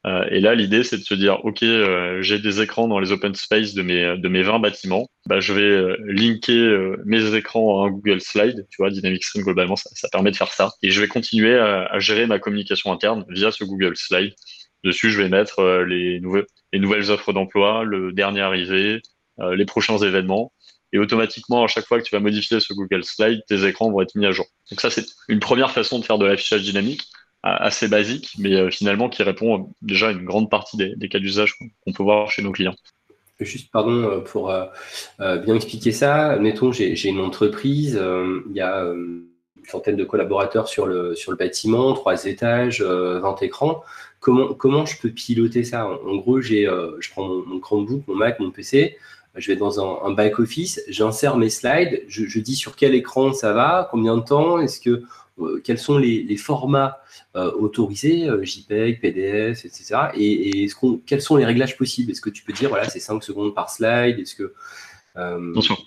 Euh, 0.07 0.27
et 0.31 0.41
là, 0.41 0.55
l'idée, 0.55 0.85
c'est 0.85 0.99
de 0.99 1.03
se 1.03 1.15
dire, 1.15 1.45
OK, 1.45 1.63
euh, 1.63 2.21
j'ai 2.21 2.39
des 2.39 2.61
écrans 2.61 2.89
dans 2.89 2.99
les 2.99 3.11
open 3.11 3.35
space 3.35 3.75
de 3.75 3.83
mes, 3.83 4.19
de 4.19 4.29
mes 4.29 4.43
20 4.43 4.59
bâtiments. 4.59 5.09
Bah, 5.27 5.41
je 5.41 5.53
vais 5.53 5.97
linker 6.07 6.97
mes 7.07 7.35
écrans 7.35 7.83
à 7.83 7.87
un 7.87 7.91
Google 7.91 8.21
Slide. 8.21 8.67
Tu 8.71 8.77
vois, 8.79 8.91
Dynamic 8.91 9.25
Screen, 9.25 9.45
globalement, 9.45 9.77
ça, 9.77 10.09
permet 10.11 10.31
de 10.31 10.37
faire 10.37 10.53
ça. 10.53 10.73
Et 10.83 10.91
je 10.91 11.01
vais 11.01 11.09
continuer 11.09 11.59
à, 11.59 11.99
gérer 11.99 12.27
ma 12.27 12.39
communication 12.39 12.93
interne 12.93 13.25
via 13.29 13.51
ce 13.51 13.65
Google 13.65 13.97
Slide. 13.97 14.35
Dessus, 14.85 15.11
je 15.11 15.23
vais 15.23 15.31
mettre 15.31 15.85
les 15.85 16.21
nouvelles 16.21 17.11
offres 17.11 17.33
d'emploi, 17.33 17.85
le 17.85 18.13
dernier 18.13 18.43
arrivé, 18.43 19.01
les 19.39 19.65
prochains 19.65 19.97
événements 19.97 20.53
et 20.95 20.99
automatiquement, 20.99 21.65
à 21.65 21.67
chaque 21.67 21.87
fois 21.87 21.99
que 21.99 22.05
tu 22.05 22.15
vas 22.15 22.21
modifier 22.21 22.61
ce 22.61 22.73
Google 22.73 23.03
Slide, 23.05 23.43
tes 23.49 23.67
écrans 23.67 23.91
vont 23.91 24.01
être 24.01 24.15
mis 24.15 24.27
à 24.27 24.31
jour. 24.31 24.47
Donc 24.71 24.81
ça, 24.81 24.91
c'est 24.91 25.05
une 25.29 25.41
première 25.41 25.73
façon 25.73 25.99
de 25.99 26.05
faire 26.05 26.19
de 26.19 26.25
l'affichage 26.25 26.63
dynamique, 26.63 27.03
assez 27.45 27.89
basique, 27.89 28.35
mais 28.39 28.55
euh, 28.55 28.71
finalement 28.71 29.11
qui 29.11 29.23
répond 29.23 29.71
déjà 29.83 30.09
à 30.09 30.13
une 30.13 30.25
grande 30.25 30.51
partie 30.51 30.79
des, 30.79 31.09
cas 31.09 31.19
d'usage 31.19 31.59
qu'on 31.59 31.93
peut 31.93 32.03
voir 32.03 32.31
chez 32.31 32.43
nos 32.43 32.53
clients. 32.53 32.75
Juste, 33.39 33.71
pardon, 33.71 34.03
euh, 34.03 34.21
pour 34.21 34.51
euh, 34.51 34.67
bien 35.19 35.55
expliquer 35.55 35.93
ça, 35.93 36.37
mettons, 36.37 36.73
j'ai 36.73 37.09
une 37.09 37.21
entreprise, 37.21 38.01
il 38.49 38.57
y 38.57 38.61
a 38.61 38.81
une 38.85 39.25
centaine 39.67 39.97
de 39.97 40.05
collaborateurs 40.05 40.69
sur 40.69 40.87
le, 40.87 41.15
sur 41.15 41.33
le 41.33 41.37
bâtiment, 41.37 41.93
trois 41.93 42.25
étages, 42.25 42.83
20 42.83 43.43
écrans. 43.43 43.83
Comment, 44.21 44.55
comment 44.55 44.87
je 44.87 44.99
peux 44.99 45.11
piloter 45.11 45.65
ça? 45.65 45.87
En, 45.87 46.17
gros, 46.17 46.41
je 46.41 47.11
prends 47.11 47.29
mon, 47.29 47.45
mon 47.45 47.61
Chromebook, 47.61 48.07
mon 48.09 48.15
Mac, 48.15 48.41
mon 48.41 48.51
PC, 48.51 48.97
je 49.37 49.51
vais 49.51 49.57
dans 49.57 50.07
un, 50.07 50.13
back-office, 50.13 50.83
j'insère 50.89 51.37
mes 51.37 51.51
slides, 51.51 52.05
je, 52.07 52.39
dis 52.39 52.55
sur 52.55 52.77
quel 52.77 52.95
écran 52.95 53.33
ça 53.33 53.53
va, 53.53 53.89
combien 53.91 54.17
de 54.17 54.23
temps, 54.23 54.59
est-ce 54.61 54.81
que, 54.81 54.91
euh, 54.91 55.05
quels 55.65 55.79
sont 55.79 55.99
les, 55.99 56.37
formats 56.37 56.99
euh, 57.37 57.51
autorisés, 57.53 58.29
euh, 58.29 58.45
JPEG, 58.45 59.01
PDF, 59.01 59.65
etc. 59.65 59.97
Et, 60.15 60.65
est-ce 60.65 60.77
quels 61.07 61.21
sont 61.21 61.37
les 61.37 61.45
réglages 61.45 61.77
possibles? 61.77 62.11
Est-ce 62.11 62.21
que 62.21 62.31
tu 62.31 62.45
peux 62.45 62.53
dire, 62.53 62.69
voilà, 62.69 62.89
c'est 62.89 63.01
5 63.01 63.23
secondes 63.23 63.55
par 63.55 63.71
slide? 63.71 64.19
Est-ce 64.19 64.35
que 64.35 64.55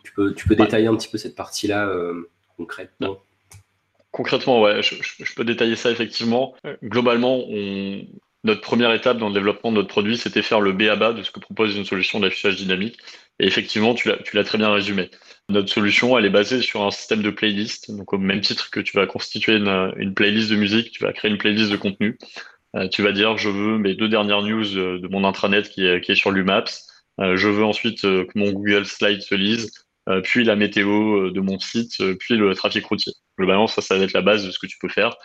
tu 0.03 0.11
peux, 0.13 0.33
tu 0.33 0.47
peux 0.47 0.55
détailler 0.55 0.87
un 0.87 0.95
petit 0.95 1.09
peu 1.09 1.17
cette 1.17 1.35
partie-là 1.35 1.91
concrètement? 2.57 3.17
Concrètement, 4.11 4.61
ouais, 4.61 4.81
je, 4.81 4.95
je, 5.01 5.35
peux 5.35 5.43
détailler 5.43 5.75
ça 5.75 5.91
effectivement. 5.91 6.55
Globalement, 6.83 7.43
on, 7.47 8.01
notre 8.43 8.61
première 8.61 8.93
étape 8.93 9.17
dans 9.17 9.27
le 9.27 9.33
développement 9.33 9.71
de 9.71 9.77
notre 9.77 9.89
produit, 9.89 10.17
c'était 10.17 10.41
faire 10.41 10.61
le 10.61 10.71
BABA 10.71 11.13
de 11.13 11.23
ce 11.23 11.31
que 11.31 11.39
propose 11.39 11.75
une 11.75 11.85
solution 11.85 12.19
d'affichage 12.19 12.55
dynamique. 12.55 12.97
Et 13.39 13.45
effectivement, 13.45 13.93
tu 13.93 14.09
l'as 14.33 14.43
très 14.43 14.57
bien 14.57 14.71
résumé. 14.71 15.11
Notre 15.49 15.69
solution, 15.69 16.17
elle 16.17 16.25
est 16.25 16.31
basée 16.31 16.61
sur 16.61 16.83
un 16.83 16.91
système 16.91 17.21
de 17.21 17.29
playlist. 17.29 17.91
Donc, 17.95 18.11
au 18.13 18.17
même 18.17 18.41
titre 18.41 18.69
que 18.69 18.79
tu 18.79 18.97
vas 18.97 19.05
constituer 19.05 19.55
une, 19.55 20.13
playlist 20.13 20.49
de 20.49 20.55
musique, 20.55 20.91
tu 20.91 21.03
vas 21.03 21.13
créer 21.13 21.31
une 21.31 21.37
playlist 21.37 21.71
de 21.71 21.77
contenu. 21.77 22.17
Euh, 22.75 22.87
tu 22.89 23.01
vas 23.01 23.11
dire, 23.11 23.37
je 23.37 23.49
veux 23.49 23.77
mes 23.77 23.93
deux 23.93 24.09
dernières 24.09 24.41
news 24.41 24.65
de, 24.65 25.07
mon 25.09 25.23
intranet 25.23 25.69
qui 25.69 25.85
est, 25.85 26.01
qui 26.01 26.11
est 26.11 26.15
sur 26.15 26.31
l'UMAPS. 26.31 26.87
Euh, 27.19 27.37
je 27.37 27.47
veux 27.47 27.63
ensuite 27.63 28.03
euh, 28.05 28.25
que 28.25 28.37
mon 28.37 28.51
Google 28.51 28.85
Slide 28.85 29.21
se 29.21 29.35
lise, 29.35 29.71
puis 30.23 30.45
la 30.45 30.55
météo 30.55 31.31
de 31.31 31.41
mon 31.41 31.59
site, 31.59 32.01
puis 32.19 32.37
le 32.37 32.55
trafic 32.55 32.85
routier. 32.85 33.11
Globalement, 33.37 33.67
ça, 33.67 33.81
ça 33.81 33.97
va 33.97 34.05
être 34.05 34.13
la 34.13 34.21
base 34.21 34.45
de 34.45 34.51
ce 34.51 34.59
que 34.59 34.65
tu 34.65 34.77
peux 34.79 34.87
faire. 34.87 35.17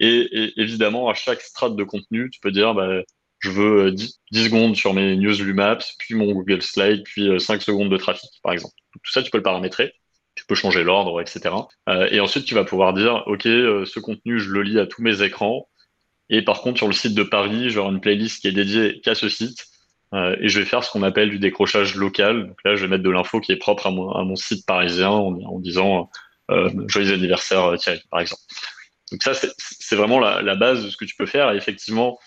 Et, 0.00 0.52
évidemment, 0.60 1.08
à 1.08 1.14
chaque 1.14 1.40
strate 1.40 1.76
de 1.76 1.84
contenu, 1.84 2.30
tu 2.30 2.40
peux 2.40 2.50
dire, 2.50 2.74
bah, 2.74 3.02
je 3.44 3.50
veux 3.50 3.92
10, 3.92 4.20
euh, 4.34 4.44
secondes 4.44 4.74
sur 4.74 4.94
mes 4.94 5.16
news 5.16 5.34
Lumaps, 5.42 5.96
puis 5.98 6.14
mon 6.14 6.32
Google 6.32 6.62
Slide, 6.62 7.02
puis 7.04 7.28
5 7.38 7.56
euh, 7.56 7.60
secondes 7.60 7.90
de 7.90 7.96
trafic, 7.98 8.30
par 8.42 8.52
exemple. 8.52 8.74
Tout 8.92 9.12
ça, 9.12 9.22
tu 9.22 9.30
peux 9.30 9.36
le 9.36 9.42
paramétrer. 9.42 9.92
Tu 10.34 10.46
peux 10.46 10.54
changer 10.54 10.82
l'ordre, 10.82 11.20
etc. 11.20 11.54
Euh, 11.90 12.08
et 12.10 12.20
ensuite, 12.20 12.46
tu 12.46 12.54
vas 12.54 12.64
pouvoir 12.64 12.94
dire, 12.94 13.22
OK, 13.26 13.42
ce 13.42 14.00
contenu, 14.00 14.40
je 14.40 14.50
le 14.50 14.62
lis 14.62 14.80
à 14.80 14.86
tous 14.86 15.02
mes 15.02 15.22
écrans. 15.22 15.68
Et 16.30 16.40
par 16.40 16.62
contre, 16.62 16.78
sur 16.78 16.86
le 16.86 16.94
site 16.94 17.14
de 17.14 17.22
Paris, 17.22 17.68
j'aurai 17.68 17.90
une 17.92 18.00
playlist 18.00 18.40
qui 18.40 18.48
est 18.48 18.52
dédiée 18.52 19.00
qu'à 19.02 19.14
ce 19.14 19.28
site. 19.28 19.66
et 20.14 20.48
je 20.48 20.58
vais 20.58 20.64
faire 20.64 20.82
ce 20.82 20.90
qu'on 20.90 21.02
appelle 21.02 21.28
du 21.28 21.38
décrochage 21.38 21.96
local. 21.96 22.48
Donc 22.48 22.56
là, 22.64 22.76
je 22.76 22.82
vais 22.82 22.88
mettre 22.88 23.02
de 23.02 23.10
l'info 23.10 23.40
qui 23.40 23.52
est 23.52 23.56
propre 23.56 23.86
à 23.88 23.90
mon, 23.90 24.36
site 24.36 24.64
parisien 24.66 25.10
en, 25.10 25.58
disant 25.60 26.08
joyeux 26.86 27.12
anniversaire 27.12 27.74
Thierry, 27.78 28.00
par 28.10 28.20
exemple. 28.20 28.40
Donc 29.12 29.22
ça, 29.22 29.32
c'est 29.58 29.96
vraiment 29.96 30.18
la, 30.18 30.54
base 30.54 30.82
de 30.82 30.88
ce 30.88 30.96
que 30.96 31.04
tu 31.04 31.14
peux 31.14 31.26
faire. 31.26 31.52
Et 31.52 31.56
effectivement, 31.56 32.18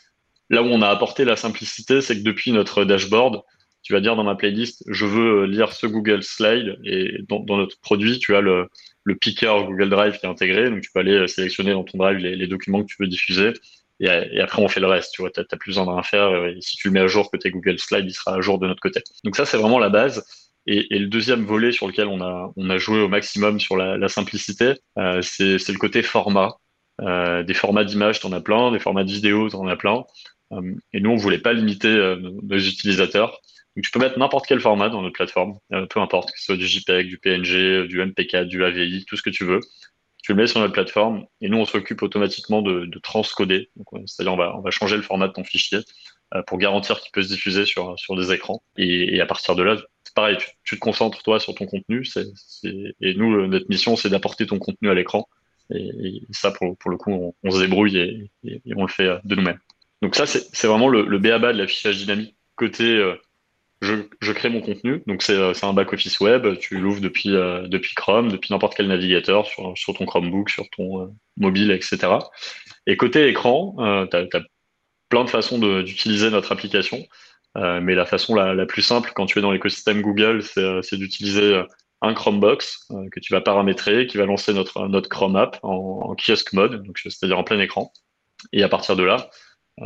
là 0.49 0.63
où 0.63 0.67
on 0.67 0.81
a 0.81 0.89
apporté 0.89 1.25
la 1.25 1.35
simplicité, 1.35 2.01
c'est 2.01 2.17
que 2.17 2.23
depuis 2.23 2.51
notre 2.51 2.83
dashboard, 2.85 3.41
tu 3.83 3.93
vas 3.93 4.01
dire 4.01 4.15
dans 4.15 4.23
ma 4.23 4.35
playlist, 4.35 4.83
je 4.87 5.05
veux 5.05 5.45
lire 5.45 5.71
ce 5.71 5.87
Google 5.87 6.21
Slide 6.21 6.77
et 6.83 7.19
dans, 7.29 7.45
notre 7.45 7.79
produit, 7.79 8.19
tu 8.19 8.35
as 8.35 8.41
le, 8.41 8.67
le 9.03 9.15
picker 9.15 9.63
Google 9.65 9.89
Drive 9.89 10.19
qui 10.19 10.25
est 10.25 10.29
intégré. 10.29 10.69
Donc, 10.69 10.81
tu 10.81 10.91
peux 10.93 10.99
aller 10.99 11.25
sélectionner 11.29 11.71
dans 11.71 11.85
ton 11.85 11.97
Drive 11.97 12.17
les, 12.17 12.47
documents 12.47 12.81
que 12.81 12.87
tu 12.87 12.97
veux 12.99 13.07
diffuser. 13.07 13.53
Et, 14.01 14.09
après, 14.41 14.61
on 14.61 14.67
fait 14.67 14.81
le 14.81 14.87
reste. 14.87 15.13
Tu 15.13 15.21
vois, 15.21 15.31
tu 15.31 15.39
n'as 15.39 15.57
plus 15.57 15.69
besoin 15.69 15.85
de 15.85 15.91
rien 15.91 16.03
faire. 16.03 16.45
Et 16.47 16.57
si 16.59 16.75
tu 16.75 16.89
le 16.89 16.93
mets 16.93 16.99
à 16.99 17.07
jour 17.07 17.31
côté 17.31 17.49
Google 17.49 17.79
Slide, 17.79 18.03
il 18.05 18.13
sera 18.13 18.35
à 18.35 18.41
jour 18.41 18.59
de 18.59 18.67
notre 18.67 18.81
côté. 18.81 19.01
Donc, 19.23 19.37
ça, 19.37 19.45
c'est 19.45 19.55
vraiment 19.55 19.79
la 19.79 19.87
base. 19.87 20.25
Et, 20.65 20.85
le 20.99 21.07
deuxième 21.07 21.45
volet 21.45 21.71
sur 21.71 21.87
lequel 21.87 22.07
on 22.07 22.19
a, 22.19 22.51
on 22.57 22.69
a 22.69 22.77
joué 22.77 22.99
au 22.99 23.07
maximum 23.07 23.61
sur 23.61 23.77
la, 23.77 24.09
simplicité, 24.09 24.73
euh, 24.99 25.21
c'est 25.21 25.69
le 25.69 25.79
côté 25.79 26.03
format. 26.03 26.57
Euh, 26.99 27.43
des 27.43 27.53
formats 27.53 27.85
d'images, 27.85 28.19
tu 28.19 28.27
en 28.27 28.33
as 28.33 28.41
plein. 28.41 28.73
Des 28.73 28.79
formats 28.79 29.05
de 29.05 29.11
vidéos, 29.11 29.49
tu 29.49 29.55
en 29.55 29.67
as 29.67 29.77
plein. 29.77 30.03
Euh, 30.53 30.75
et 30.93 30.99
nous, 30.99 31.11
on 31.11 31.15
voulait 31.15 31.39
pas 31.39 31.53
limiter 31.53 32.15
nos 32.43 32.57
utilisateurs. 32.57 33.41
Donc, 33.77 33.83
tu 33.83 33.91
peux 33.91 33.99
mettre 33.99 34.17
n'importe 34.17 34.47
quel 34.47 34.59
format 34.59 34.89
dans 34.89 35.03
notre 35.03 35.13
plateforme, 35.13 35.59
euh, 35.71 35.85
peu 35.85 35.99
importe, 35.99 36.31
que 36.31 36.39
ce 36.39 36.45
soit 36.45 36.57
du 36.57 36.65
JPEG, 36.65 37.07
du 37.07 37.19
PNG, 37.19 37.85
du 37.87 38.03
MPK, 38.03 38.37
du 38.45 38.65
AVI, 38.65 39.05
tout 39.05 39.15
ce 39.15 39.21
que 39.21 39.29
tu 39.29 39.45
veux. 39.45 39.59
Tu 40.23 40.31
le 40.31 40.37
mets 40.37 40.47
sur 40.47 40.59
notre 40.59 40.73
plateforme 40.73 41.27
et 41.41 41.47
nous, 41.47 41.59
on 41.59 41.65
s'occupe 41.65 42.01
automatiquement 42.01 42.63
de, 42.63 42.89
transcoder. 43.03 43.69
C'est-à-dire, 44.07 44.33
on 44.33 44.61
va, 44.61 44.71
changer 44.71 44.95
le 44.95 45.03
format 45.03 45.27
de 45.27 45.33
ton 45.33 45.43
fichier 45.43 45.77
euh, 46.33 46.41
pour 46.41 46.57
garantir 46.57 46.99
qu'il 47.01 47.11
peut 47.11 47.21
se 47.21 47.27
diffuser 47.27 47.67
sur, 47.67 47.95
des 48.17 48.33
écrans. 48.33 48.63
Et, 48.77 49.21
à 49.21 49.27
partir 49.27 49.55
de 49.55 49.61
là, 49.61 49.77
c'est 50.03 50.15
pareil, 50.15 50.37
tu, 50.63 50.75
te 50.75 50.79
concentres 50.79 51.21
toi 51.21 51.39
sur 51.39 51.53
ton 51.53 51.67
contenu. 51.67 52.03
et 52.63 53.13
nous, 53.13 53.45
notre 53.45 53.69
mission, 53.69 53.95
c'est 53.95 54.09
d'apporter 54.09 54.47
ton 54.47 54.57
contenu 54.57 54.89
à 54.89 54.95
l'écran. 54.95 55.29
Et, 55.69 56.23
ça, 56.31 56.49
pour, 56.49 56.89
le 56.89 56.97
coup, 56.97 57.35
on, 57.43 57.51
se 57.51 57.59
débrouille 57.59 57.95
et, 58.43 58.61
on 58.75 58.81
le 58.81 58.91
fait 58.91 59.19
de 59.23 59.35
nous-mêmes. 59.35 59.59
Donc 60.01 60.15
ça, 60.15 60.25
c'est 60.25 60.67
vraiment 60.67 60.89
le, 60.89 61.03
le 61.03 61.17
BABA 61.17 61.53
de 61.53 61.57
l'affichage 61.57 61.97
dynamique 61.97 62.37
côté 62.57 62.83
euh, 62.83 63.15
je, 63.81 63.93
je, 64.19 64.31
crée 64.33 64.49
mon 64.49 64.59
contenu. 64.59 65.03
Donc, 65.07 65.21
c'est 65.21 65.35
euh, 65.35 65.53
un 65.61 65.73
back-office 65.73 66.19
web. 66.19 66.57
Tu 66.57 66.77
l'ouvres 66.77 66.99
depuis, 66.99 67.33
euh, 67.33 67.67
depuis 67.67 67.93
Chrome, 67.95 68.29
depuis 68.29 68.51
n'importe 68.51 68.75
quel 68.75 68.87
navigateur, 68.87 69.45
sur, 69.45 69.77
sur, 69.77 69.93
ton 69.93 70.05
Chromebook, 70.05 70.49
sur 70.49 70.69
ton 70.71 71.15
mobile, 71.37 71.71
etc. 71.71 71.97
Et 72.87 72.97
côté 72.97 73.27
écran, 73.27 73.75
tu 74.11 74.17
as, 74.17 74.41
plein 75.09 75.23
de 75.23 75.29
façons 75.29 75.57
d'utiliser 75.83 76.29
notre 76.29 76.51
application. 76.51 77.05
mais 77.55 77.95
la 77.95 78.05
façon 78.05 78.35
la, 78.35 78.53
la, 78.53 78.65
plus 78.65 78.81
simple, 78.81 79.11
quand 79.15 79.25
tu 79.25 79.39
es 79.39 79.41
dans 79.41 79.51
l'écosystème 79.51 80.01
Google, 80.01 80.43
c'est 80.43 80.97
d'utiliser 80.97 81.61
un 82.01 82.13
Chromebox 82.13 82.89
que 83.11 83.19
tu 83.21 83.31
vas 83.31 83.39
paramétrer, 83.39 84.07
qui 84.07 84.17
va 84.17 84.25
lancer 84.25 84.53
notre, 84.53 84.87
notre 84.87 85.07
Chrome 85.07 85.37
app 85.37 85.59
en, 85.63 86.09
en 86.09 86.15
kiosque 86.15 86.51
mode, 86.53 86.83
c'est-à-dire 86.95 87.37
en 87.37 87.43
plein 87.43 87.59
écran. 87.59 87.93
Et 88.51 88.63
à 88.63 88.69
partir 88.69 88.95
de 88.95 89.03
là, 89.03 89.29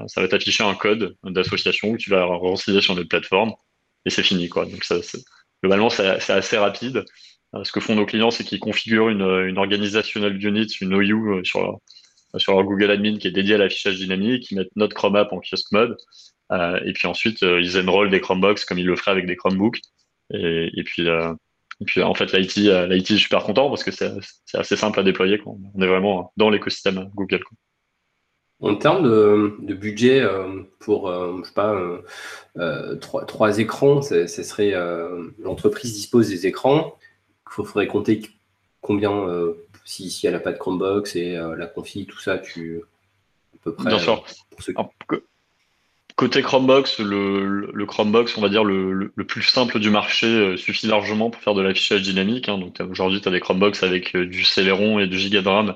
ça 0.07 0.21
va 0.21 0.27
t'afficher 0.27 0.63
un 0.63 0.73
code 0.73 1.15
d'association 1.23 1.93
que 1.93 1.97
tu 1.97 2.09
vas 2.09 2.23
renseigner 2.23 2.81
sur 2.81 2.95
notre 2.95 3.09
plateforme 3.09 3.53
et 4.05 4.09
c'est 4.09 4.23
fini. 4.23 4.49
Quoi. 4.49 4.65
Donc, 4.65 4.83
ça, 4.83 4.95
globalement, 5.61 5.89
c'est 5.89 6.29
assez 6.29 6.57
rapide. 6.57 7.05
Euh, 7.53 7.63
ce 7.63 7.71
que 7.71 7.81
font 7.81 7.95
nos 7.95 8.05
clients, 8.05 8.31
c'est 8.31 8.45
qu'ils 8.45 8.59
configurent 8.59 9.09
une, 9.09 9.21
une 9.21 9.57
organizational 9.57 10.41
unit, 10.43 10.67
une 10.79 10.93
OU 10.93 11.39
euh, 11.39 11.43
sur 11.43 11.61
leur, 11.61 11.79
sur 12.37 12.53
leur 12.53 12.63
Google 12.63 12.91
Admin 12.91 13.17
qui 13.17 13.27
est 13.27 13.31
dédiée 13.31 13.55
à 13.55 13.57
l'affichage 13.57 13.97
dynamique, 13.97 14.49
ils 14.51 14.55
mettent 14.55 14.75
notre 14.77 14.95
Chrome 14.95 15.17
App 15.17 15.33
en 15.33 15.39
kiosque 15.41 15.71
mode, 15.71 15.97
euh, 16.51 16.79
et 16.85 16.93
puis 16.93 17.07
ensuite, 17.07 17.43
euh, 17.43 17.61
ils 17.61 17.79
enrollent 17.79 18.09
des 18.09 18.21
Chromebox 18.21 18.65
comme 18.65 18.77
ils 18.77 18.85
le 18.85 18.95
feraient 18.95 19.11
avec 19.11 19.25
des 19.25 19.35
Chromebooks. 19.35 19.79
Et, 20.33 20.83
puis, 20.85 21.09
euh, 21.09 21.33
et 21.81 21.85
puis 21.85 22.01
en 22.01 22.13
fait, 22.13 22.31
l'IT, 22.31 22.55
l'IT 22.55 23.11
est 23.11 23.17
super 23.17 23.43
content 23.43 23.69
parce 23.69 23.83
que 23.83 23.91
c'est 23.91 24.09
assez 24.53 24.77
simple 24.77 24.99
à 24.99 25.03
déployer. 25.03 25.39
Quoi. 25.39 25.55
On 25.75 25.81
est 25.81 25.87
vraiment 25.87 26.31
dans 26.37 26.49
l'écosystème 26.49 27.09
Google. 27.15 27.43
Quoi. 27.43 27.57
En 28.61 28.75
termes 28.75 29.03
de, 29.03 29.73
budget 29.73 30.21
euh, 30.21 30.61
pour, 30.79 31.09
euh, 31.09 31.39
je 31.41 31.47
sais 31.47 31.53
pas, 31.53 31.73
euh, 32.57 32.95
trois, 32.97 33.57
écrans, 33.57 34.03
ce 34.03 34.27
serait 34.27 34.73
l'entreprise 35.39 35.93
dispose 35.93 36.29
des 36.29 36.45
écrans. 36.45 36.95
Il 37.47 37.65
faudrait 37.65 37.87
compter 37.87 38.21
combien, 38.81 39.27
si, 39.83 40.11
si 40.11 40.27
elle 40.27 40.33
n'a 40.33 40.39
pas 40.39 40.51
de 40.51 40.57
Chromebox 40.57 41.15
et 41.15 41.33
la 41.33 41.65
config, 41.65 42.07
tout 42.07 42.19
ça, 42.19 42.37
tu 42.37 42.81
à 43.55 43.57
peu 43.63 43.73
près. 43.73 43.89
Bien 43.89 43.99
sûr. 43.99 44.23
Côté 46.15 46.43
Chromebox, 46.43 46.99
le, 46.99 47.85
Chromebox, 47.87 48.37
on 48.37 48.41
va 48.41 48.49
dire 48.49 48.63
le, 48.63 49.09
plus 49.27 49.41
simple 49.41 49.79
du 49.79 49.89
marché, 49.89 50.55
suffit 50.55 50.85
largement 50.85 51.31
pour 51.31 51.41
faire 51.41 51.55
de 51.55 51.63
l'affichage 51.63 52.03
dynamique. 52.03 52.47
Hein. 52.47 52.59
Donc 52.59 52.79
aujourd'hui, 52.91 53.21
tu 53.21 53.27
as 53.27 53.31
des 53.31 53.39
Chromebox 53.39 53.81
avec 53.81 54.15
du 54.15 54.43
Celeron 54.43 54.99
et 54.99 55.07
du 55.07 55.17
Giga 55.17 55.41
de 55.41 55.49
RAM. 55.49 55.75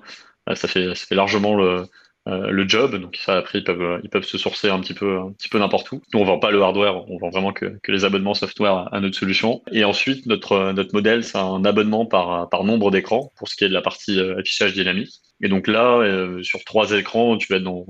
ça, 0.54 0.68
fait, 0.68 0.94
ça 0.94 1.06
fait 1.08 1.15
largement 1.15 1.56
le, 1.56 1.88
euh, 2.27 2.50
le 2.50 2.67
job. 2.67 2.96
Donc 2.96 3.17
ça, 3.17 3.38
après, 3.38 3.60
ils 3.60 3.63
peuvent, 3.63 4.00
ils 4.03 4.10
peuvent 4.10 4.24
se 4.24 4.38
sourcer 4.38 4.70
un 4.70 4.79
petit 4.79 4.96
peu, 4.96 5.20
un 5.20 5.32
petit 5.32 5.48
peu 5.48 5.60
n'importe 5.60 5.91
où. 5.91 6.01
Nous, 6.12 6.20
on 6.20 6.25
vend 6.25 6.39
pas 6.39 6.50
le 6.50 6.62
hardware, 6.62 7.08
on 7.10 7.17
vend 7.20 7.29
vraiment 7.29 7.53
que, 7.53 7.77
que 7.84 7.91
les 7.91 8.03
abonnements 8.03 8.34
software 8.34 8.89
à, 8.91 9.00
notre 9.00 9.15
solution. 9.15 9.62
Et 9.72 9.84
ensuite, 9.84 10.25
notre, 10.25 10.72
notre 10.72 10.94
modèle, 10.94 11.24
c'est 11.24 11.38
un 11.38 11.63
abonnement 11.65 12.08
par, 12.08 12.50
par 12.50 12.63
nombre 12.63 12.89
d'écrans 12.89 13.32
pour 13.38 13.48
ce 13.48 13.55
qui 13.55 13.63
est 13.63 13.70
de 13.70 13.74
la 13.74 13.84
partie 13.84 14.20
euh, 14.20 14.39
affichage 14.39 14.74
dynamique. 14.74 15.13
Et 15.41 15.50
donc 15.50 15.67
là, 15.67 16.00
euh, 16.00 16.41
sur 16.41 16.63
trois 16.63 16.91
écrans, 16.94 17.38
tu 17.38 17.48
vas 17.51 17.58
être 17.58 17.63
dans, 17.63 17.86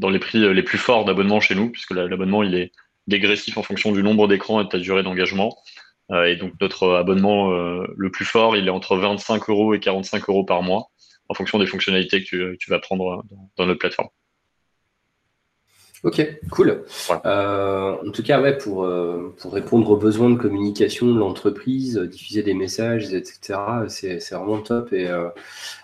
dans 0.00 0.10
les 0.10 0.18
prix 0.18 0.52
les 0.52 0.62
plus 0.64 0.78
forts 0.78 1.04
d'abonnement 1.04 1.40
chez 1.40 1.54
nous, 1.54 1.70
puisque 1.70 1.92
l'abonnement, 1.92 2.42
il 2.42 2.56
est 2.56 2.72
dégressif 3.06 3.56
en 3.56 3.62
fonction 3.62 3.92
du 3.92 4.02
nombre 4.02 4.26
d'écrans 4.26 4.60
et 4.60 4.64
de 4.64 4.68
ta 4.68 4.78
durée 4.78 5.02
d'engagement. 5.02 5.56
et 6.26 6.36
donc 6.36 6.52
notre 6.60 6.94
abonnement 6.94 7.50
le 7.50 8.10
plus 8.10 8.24
fort, 8.24 8.56
il 8.56 8.66
est 8.66 8.70
entre 8.70 8.96
25 8.96 9.48
euros 9.48 9.74
et 9.74 9.80
45 9.80 10.28
euros 10.28 10.44
par 10.44 10.62
mois 10.62 10.90
en 11.30 11.34
fonction 11.34 11.60
des 11.60 11.66
fonctionnalités 11.66 12.24
que 12.24 12.56
tu, 12.56 12.70
vas 12.70 12.80
prendre 12.80 13.22
dans, 13.56 13.66
notre 13.66 13.78
plateforme. 13.78 14.08
Ok, 16.02 16.26
cool. 16.50 16.82
Euh, 17.24 17.96
en 18.04 18.10
tout 18.10 18.22
cas, 18.22 18.40
ouais, 18.40 18.56
pour, 18.56 18.84
euh, 18.84 19.34
pour 19.38 19.52
répondre 19.52 19.90
aux 19.90 19.96
besoins 19.96 20.30
de 20.30 20.36
communication 20.36 21.06
de 21.06 21.18
l'entreprise, 21.18 21.98
diffuser 21.98 22.42
des 22.42 22.54
messages, 22.54 23.12
etc., 23.12 23.60
c'est 23.88 24.30
vraiment 24.32 24.60
top. 24.60 24.92
Et 24.92 25.08
euh, 25.08 25.28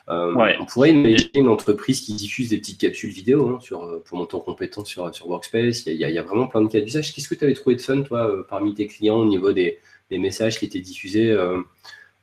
on 0.09 0.65
pourrait 0.65 0.91
imaginer 0.91 1.31
une 1.35 1.49
entreprise 1.49 2.01
qui 2.01 2.15
diffuse 2.15 2.49
des 2.49 2.59
petites 2.59 2.81
capsules 2.81 3.11
vidéo 3.11 3.51
hein, 3.51 3.59
sur, 3.61 4.03
pour 4.03 4.19
monter 4.19 4.35
en 4.35 4.41
compétence 4.41 4.89
sur, 4.89 5.15
sur 5.15 5.29
Workspace. 5.29 5.87
Il 5.87 5.93
y, 5.93 6.19
a, 6.19 6.23
vraiment 6.23 6.49
plein 6.49 6.63
de 6.63 6.69
cas 6.69 6.81
d'usage. 6.81 7.15
Qu'est-ce 7.15 7.29
que 7.29 7.37
tu 7.37 7.45
avais 7.45 7.55
trouvé 7.55 7.77
de 7.77 7.83
fun, 7.83 8.03
toi, 8.03 8.45
parmi 8.49 8.75
tes 8.75 8.89
clients 8.89 9.19
au 9.19 9.27
niveau 9.27 9.53
des, 9.53 9.79
des 10.11 10.19
messages 10.19 10.59
qui 10.59 10.65
étaient 10.65 10.81
diffusés 10.81 11.37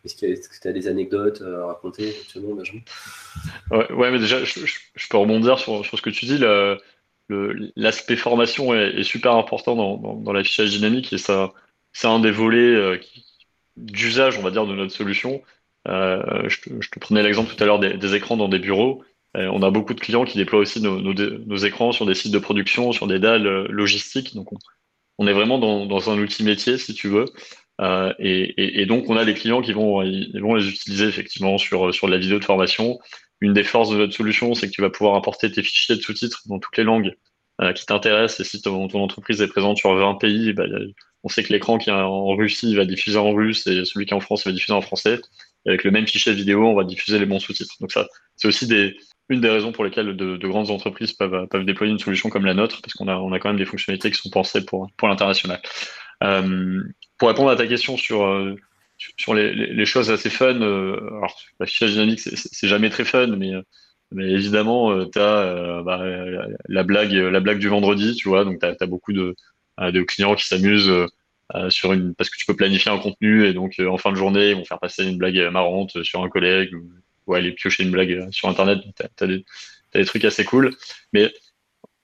est-ce 0.05 0.15
que 0.49 0.61
tu 0.61 0.67
as 0.67 0.73
des 0.73 0.87
anecdotes 0.87 1.41
à 1.41 1.67
raconter 1.67 2.09
actuellement, 2.09 2.55
Benjamin? 2.55 2.81
Ouais, 3.71 4.11
mais 4.11 4.19
déjà, 4.19 4.43
je, 4.43 4.53
peux 5.09 5.17
rebondir 5.17 5.59
sur, 5.59 5.85
sur, 5.85 5.97
ce 5.97 6.01
que 6.01 6.09
tu 6.09 6.25
dis. 6.25 6.39
L'aspect 7.75 8.17
formation 8.17 8.73
est, 8.75 9.03
super 9.03 9.33
important 9.33 9.75
dans, 9.75 10.15
dans, 10.15 10.33
l'affichage 10.33 10.71
dynamique 10.71 11.13
et 11.13 11.17
ça, 11.17 11.53
c'est 11.93 12.07
un 12.07 12.19
des 12.19 12.31
volets 12.31 12.75
euh, 12.75 12.97
d'usage, 13.77 14.37
on 14.37 14.41
va 14.41 14.51
dire, 14.51 14.67
de 14.67 14.73
notre 14.73 14.93
solution. 14.93 15.41
Euh, 15.87 16.47
je, 16.49 16.89
te, 16.89 16.99
prenais 16.99 17.23
l'exemple 17.23 17.53
tout 17.53 17.63
à 17.63 17.65
l'heure 17.65 17.79
des, 17.79 18.15
écrans 18.15 18.35
dans 18.35 18.49
des 18.49 18.59
bureaux. 18.59 19.03
on 19.35 19.63
a 19.63 19.71
beaucoup 19.71 19.93
de 19.93 19.99
clients 19.99 20.25
qui 20.25 20.37
déploient 20.37 20.59
aussi 20.59 20.81
nos, 20.81 21.57
écrans 21.57 21.93
sur 21.93 22.05
des 22.05 22.13
sites 22.13 22.33
de 22.33 22.39
production, 22.39 22.91
sur 22.91 23.07
des 23.07 23.19
dalles 23.19 23.47
euh, 23.47 23.67
logistiques. 23.69 24.35
Donc, 24.35 24.51
on, 24.51 24.57
on 25.19 25.27
est 25.27 25.33
vraiment 25.33 25.59
dans, 25.59 25.85
dans, 25.85 26.09
un 26.09 26.17
outil 26.17 26.43
métier, 26.43 26.77
si 26.77 26.93
tu 26.93 27.07
veux. 27.07 27.25
Euh, 27.81 28.13
et, 28.19 28.85
donc, 28.85 29.09
on 29.09 29.17
a 29.17 29.25
des 29.25 29.33
clients 29.33 29.61
qui 29.61 29.73
vont, 29.73 30.01
les 30.01 30.69
utiliser 30.69 31.05
effectivement 31.05 31.57
sur, 31.57 31.87
de 31.87 32.07
la 32.11 32.17
vidéo 32.17 32.39
de 32.39 32.45
formation. 32.45 32.99
Une 33.41 33.53
des 33.53 33.63
forces 33.63 33.89
de 33.89 33.97
notre 33.97 34.13
solution, 34.13 34.53
c'est 34.53 34.67
que 34.67 34.71
tu 34.71 34.81
vas 34.81 34.89
pouvoir 34.89 35.15
importer 35.15 35.51
tes 35.51 35.63
fichiers 35.63 35.95
de 35.95 36.01
sous-titres 36.01 36.43
dans 36.45 36.59
toutes 36.59 36.77
les 36.77 36.83
langues 36.83 37.13
euh, 37.61 37.73
qui 37.73 37.85
t'intéressent. 37.85 38.39
Et 38.39 38.43
si 38.49 38.61
ton, 38.61 38.85
entreprise 38.85 39.41
est 39.41 39.47
présente 39.47 39.77
sur 39.77 39.93
20 39.93 40.15
pays, 40.15 40.53
bah, 40.53 40.65
on 41.23 41.29
sait 41.29 41.43
que 41.43 41.51
l'écran 41.51 41.77
qui 41.77 41.89
est 41.89 41.93
en 41.93 42.35
Russie 42.35 42.75
va 42.75 42.85
diffuser 42.85 43.17
en 43.17 43.31
russe 43.31 43.67
et 43.67 43.85
celui 43.85 44.05
qui 44.05 44.13
est 44.13 44.17
en 44.17 44.21
France 44.21 44.45
va 44.45 44.51
diffuser 44.51 44.73
en 44.73 44.81
français. 44.81 45.19
Et 45.65 45.69
avec 45.69 45.83
le 45.83 45.91
même 45.91 46.07
fichier 46.07 46.33
vidéo, 46.33 46.65
on 46.65 46.75
va 46.75 46.83
diffuser 46.83 47.19
les 47.19 47.25
bons 47.25 47.39
sous-titres. 47.39 47.75
Donc 47.79 47.91
ça, 47.91 48.07
c'est 48.35 48.47
aussi 48.47 48.67
une 49.29 49.41
des 49.41 49.49
raisons 49.49 49.71
pour 49.71 49.83
lesquelles 49.83 50.15
de, 50.15 50.37
de, 50.37 50.47
grandes 50.47 50.69
entreprises 50.69 51.13
peuvent, 51.13 51.47
déployer 51.65 51.91
une 51.91 51.99
solution 51.99 52.29
comme 52.29 52.45
la 52.45 52.53
nôtre, 52.53 52.81
parce 52.81 52.93
qu'on 52.93 53.07
a, 53.07 53.39
quand 53.39 53.49
même 53.49 53.57
des 53.57 53.65
fonctionnalités 53.65 54.11
qui 54.11 54.17
sont 54.17 54.29
pensées 54.29 54.65
pour, 54.65 54.89
pour 54.97 55.07
l'international. 55.07 55.61
Euh, 56.23 56.83
pour 57.23 57.29
répondre 57.29 57.51
à 57.51 57.55
ta 57.55 57.67
question 57.67 57.95
sur, 57.95 58.25
euh, 58.25 58.53
sur 58.97 59.33
les, 59.33 59.85
choses 59.85 60.11
assez 60.11 60.29
fun, 60.29 60.59
euh, 60.59 60.97
alors 61.07 61.39
l'affichage 61.57 61.91
dynamique, 61.91 62.19
c'est 62.19 62.67
jamais 62.67 62.89
très 62.89 63.05
fun, 63.05 63.27
mais, 63.27 63.53
mais 64.11 64.29
évidemment, 64.29 65.05
tu 65.09 65.19
as 65.19 65.81
bah, 65.85 66.03
la, 66.67 66.83
blague, 66.83 67.13
la 67.13 67.39
blague 67.39 67.59
du 67.59 67.69
vendredi, 67.69 68.13
tu 68.15 68.27
vois, 68.27 68.43
donc 68.43 68.59
tu 68.59 68.65
as, 68.65 68.87
beaucoup 68.87 69.13
de, 69.13 69.37
de 69.79 70.01
clients 70.01 70.35
qui 70.35 70.45
s'amusent. 70.45 70.91
sur 71.69 71.93
une 71.93 72.13
parce 72.13 72.29
que 72.29 72.35
tu 72.37 72.45
peux 72.45 72.57
planifier 72.57 72.91
un 72.91 72.99
contenu 72.99 73.47
et 73.47 73.53
donc 73.53 73.79
en 73.79 73.97
fin 73.97 74.11
de 74.11 74.17
journée 74.17 74.49
ils 74.49 74.55
vont 74.57 74.65
faire 74.65 74.79
passer 74.79 75.05
une 75.05 75.17
blague 75.17 75.39
marrante 75.49 76.03
sur 76.03 76.23
un 76.23 76.29
collègue 76.29 76.73
ou, 77.27 77.33
aller 77.35 77.53
piocher 77.53 77.83
une 77.83 77.91
blague 77.91 78.27
sur 78.31 78.49
internet 78.49 78.79
tu 79.17 79.23
as 79.23 79.27
des 79.27 80.05
trucs 80.05 80.25
assez 80.25 80.43
cool 80.43 80.75
mais 81.13 81.31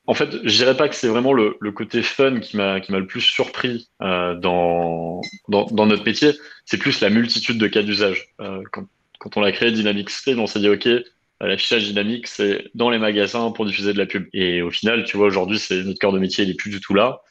en 0.09 0.15
fait, 0.15 0.39
je 0.43 0.57
dirais 0.57 0.75
pas 0.75 0.89
que 0.89 0.95
c'est 0.95 1.07
vraiment 1.07 1.33
le, 1.33 1.53
côté 1.71 2.01
fun 2.01 2.39
qui 2.39 2.57
m'a 2.57 2.79
qui 2.79 2.91
m'a 2.91 2.97
le 2.97 3.05
plus 3.05 3.21
surpris 3.21 3.89
euh, 4.01 4.33
dans, 4.33 5.21
dans, 5.49 5.85
notre 5.85 6.03
métier. 6.03 6.33
C'est 6.65 6.79
plus 6.79 6.99
la 7.01 7.11
multitude 7.11 7.59
de 7.59 7.67
cas 7.67 7.83
d'usage. 7.83 8.29
Euh, 8.41 8.63
quand, 8.71 9.37
on 9.37 9.43
a 9.43 9.51
créé 9.51 9.71
Dynamics 9.71 10.09
Stream, 10.09 10.39
on 10.39 10.47
s'est 10.47 10.61
dit 10.61 10.67
ok, 10.67 10.89
l'affichage 11.41 11.83
dynamique, 11.83 12.25
c'est 12.25 12.71
dans 12.73 12.89
les 12.89 12.97
magasins 12.97 13.51
pour 13.51 13.67
diffuser 13.67 13.93
de 13.93 13.99
la 13.99 14.07
pub. 14.07 14.25
Et 14.33 14.63
au 14.63 14.71
final, 14.71 15.03
tu 15.03 15.15
vois, 15.15 15.27
aujourd'hui, 15.27 15.59
c'est 15.59 15.83
notre 15.83 15.99
cœur 15.99 16.11
de 16.11 16.17
métier, 16.17 16.43
il 16.43 16.49
est 16.49 16.55
plus 16.55 16.71
du 16.71 16.81
tout 16.81 16.95
là. 16.95 17.21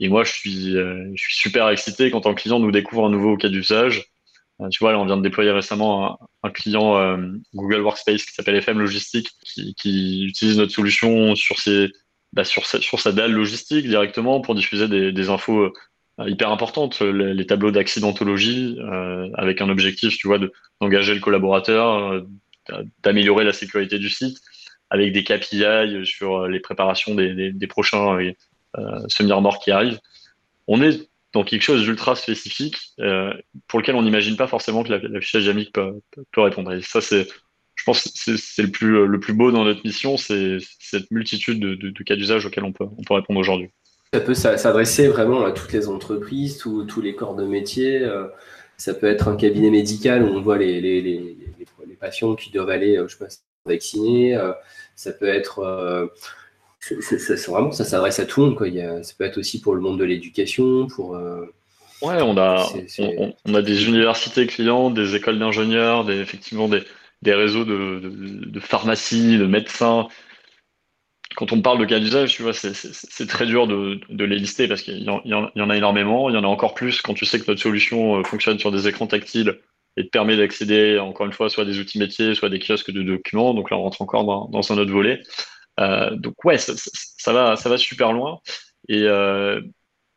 Et 0.00 0.08
moi, 0.08 0.24
je 0.24 0.32
suis, 0.32 0.72
je 0.72 1.22
suis 1.22 1.36
super 1.36 1.68
excité 1.68 2.10
quand 2.10 2.26
un 2.26 2.34
client 2.34 2.58
nous 2.58 2.72
découvre 2.72 3.06
un 3.06 3.10
nouveau 3.10 3.36
cas 3.36 3.48
d'usage. 3.48 4.06
tu 4.72 4.78
vois, 4.80 4.90
là, 4.90 4.98
on 4.98 5.06
vient 5.06 5.18
de 5.18 5.22
déployer 5.22 5.52
récemment 5.52 6.18
un, 6.42 6.50
client 6.50 7.16
Google 7.54 7.82
Workspace 7.82 8.24
qui 8.24 8.34
s'appelle 8.34 8.56
FM 8.56 8.80
Logistique, 8.80 9.30
qui, 9.44 9.76
qui, 9.76 10.24
utilise 10.24 10.58
notre 10.58 10.72
solution 10.72 11.36
sur 11.36 11.60
ses 11.60 11.92
bah, 12.34 12.42
sur, 12.42 12.66
sa, 12.66 13.12
dalle 13.12 13.30
logistique 13.30 13.86
directement 13.86 14.40
pour 14.40 14.56
diffuser 14.56 14.88
des, 14.88 15.30
infos 15.30 15.72
euh, 16.20 16.28
hyper 16.28 16.50
importantes, 16.50 17.00
les, 17.00 17.46
tableaux 17.46 17.70
d'accidentologie, 17.70 18.76
euh, 18.80 19.28
avec 19.34 19.60
un 19.60 19.68
objectif, 19.68 20.16
tu 20.16 20.26
vois, 20.26 20.40
d'engager 20.80 21.14
le 21.14 21.20
collaborateur, 21.20 22.10
euh, 22.10 22.82
d'améliorer 23.04 23.44
la 23.44 23.52
sécurité 23.52 24.00
du 24.00 24.10
site, 24.10 24.38
avec 24.90 25.12
des 25.12 25.22
KPI 25.22 26.04
sur 26.04 26.48
les 26.48 26.58
préparations 26.58 27.14
des, 27.14 27.66
prochains 27.68 28.18
semi-remorques 29.08 29.62
qui 29.62 29.70
arrivent. 29.70 30.00
On 30.66 30.82
est 30.82 31.08
dans 31.32 31.44
quelque 31.44 31.62
chose 31.62 31.82
d'ultra 31.82 32.16
spécifique 32.16 32.76
pour 33.68 33.80
lequel 33.80 33.94
on 33.94 34.02
n'imagine 34.02 34.36
pas 34.36 34.46
forcément 34.46 34.82
que 34.82 34.92
l'affichage 34.92 35.42
dynamique 35.42 35.72
peut, 35.72 36.00
peut, 36.32 36.40
répondre. 36.40 36.72
Et 36.72 36.82
ça, 36.82 37.00
c'est 37.00 37.28
je 37.74 37.84
pense 37.84 38.02
que 38.02 38.36
c'est 38.36 38.62
le 38.62 38.70
plus, 38.70 38.96
euh, 38.96 39.06
le 39.06 39.20
plus 39.20 39.32
beau 39.32 39.50
dans 39.50 39.64
notre 39.64 39.84
mission, 39.84 40.16
c'est 40.16 40.58
cette 40.78 41.10
multitude 41.10 41.60
de, 41.60 42.02
cas 42.04 42.16
d'usage 42.16 42.46
auxquels 42.46 42.64
on 42.64 42.72
peut, 42.72 42.84
on 42.84 43.02
peut 43.02 43.14
répondre 43.14 43.40
aujourd'hui. 43.40 43.70
Ça 44.12 44.20
peut 44.20 44.34
s'adresser 44.34 45.08
vraiment 45.08 45.44
à 45.44 45.50
toutes 45.50 45.72
les 45.72 45.88
entreprises, 45.88 46.58
tous 46.58 47.00
les 47.02 47.14
corps 47.16 47.34
de 47.34 47.44
métier. 47.44 48.00
Euh, 48.00 48.28
ça 48.76 48.94
peut 48.94 49.06
être 49.06 49.28
un 49.28 49.36
cabinet 49.36 49.70
médical 49.70 50.22
où 50.22 50.28
on 50.28 50.40
voit 50.40 50.56
les, 50.56 50.80
les, 50.80 51.00
les, 51.00 51.36
les 51.86 51.96
patients 51.96 52.36
qui 52.36 52.50
doivent 52.50 52.70
aller, 52.70 52.96
euh, 52.96 53.08
je 53.08 53.16
sais 53.16 53.24
pas, 53.24 53.30
vacciner. 53.66 54.38
Ça 54.94 55.10
peut 55.12 55.26
être. 55.26 56.10
vraiment, 57.48 57.72
ça 57.72 57.84
s'adresse 57.84 58.20
à 58.20 58.26
tout 58.26 58.40
le 58.40 58.46
monde. 58.46 58.56
Quoi. 58.56 58.68
Il 58.68 58.74
y 58.74 58.82
a, 58.82 59.02
ça 59.02 59.14
peut 59.18 59.24
être 59.24 59.38
aussi 59.38 59.60
pour 59.60 59.74
le 59.74 59.80
monde 59.80 59.98
de 59.98 60.04
l'éducation, 60.04 60.86
pour. 60.86 61.18
Ouais, 62.02 62.20
on 62.20 62.36
a, 62.36 62.66
On, 62.98 63.32
on, 63.46 63.54
a 63.54 63.62
des 63.62 63.88
universités 63.88 64.46
clients, 64.46 64.90
des 64.90 65.16
écoles 65.16 65.38
d'ingénieurs, 65.38 66.04
des, 66.04 66.18
effectivement 66.18 66.68
des, 66.68 66.82
des 67.24 67.34
réseaux 67.34 67.64
de, 67.64 68.00
de, 68.00 68.44
de 68.50 68.60
pharmacie, 68.60 69.38
de 69.38 69.46
médecins. 69.46 70.08
Quand 71.36 71.52
on 71.52 71.60
parle 71.62 71.80
de 71.80 71.84
cas 71.86 71.98
d'usage, 71.98 72.34
tu 72.34 72.42
vois, 72.42 72.52
c'est 72.52 73.26
très 73.26 73.46
dur 73.46 73.66
de, 73.66 74.24
les 74.24 74.38
lister 74.38 74.68
parce 74.68 74.82
qu'il 74.82 75.02
y, 75.02 75.08
en 75.08 75.70
a 75.70 75.76
énormément. 75.76 76.30
Il 76.30 76.34
y 76.34 76.38
en 76.38 76.44
a 76.44 76.46
encore 76.46 76.74
plus 76.74 77.00
quand 77.02 77.14
tu 77.14 77.24
sais 77.24 77.40
que 77.40 77.46
notre 77.48 77.60
solution 77.60 78.20
euh, 78.20 78.22
fonctionne 78.22 78.58
sur 78.58 78.70
des 78.70 78.86
écrans 78.86 79.08
tactiles 79.08 79.58
et 79.96 80.04
te 80.04 80.10
permet 80.10 80.36
d'accéder, 80.36 80.98
encore 80.98 81.26
une 81.26 81.32
fois, 81.32 81.48
soit 81.48 81.64
à 81.64 81.66
des 81.66 81.80
outils 81.80 81.98
métiers, 81.98 82.34
soit 82.34 82.48
à 82.48 82.50
des 82.50 82.60
kiosques 82.60 82.92
de 82.92 83.02
documents. 83.02 83.54
Donc 83.54 83.70
là, 83.70 83.78
on 83.78 83.82
rentre 83.82 84.02
encore 84.02 84.24
dans, 84.24 84.72
un 84.72 84.78
autre 84.78 84.92
volet. 84.92 85.22
Euh, 85.80 86.14
donc 86.14 86.44
ouais, 86.44 86.58
ça, 86.58 87.32
va, 87.32 87.56
ça 87.56 87.68
va 87.68 87.78
super 87.78 88.12
loin. 88.12 88.38
Et, 88.88 89.02
euh, 89.02 89.60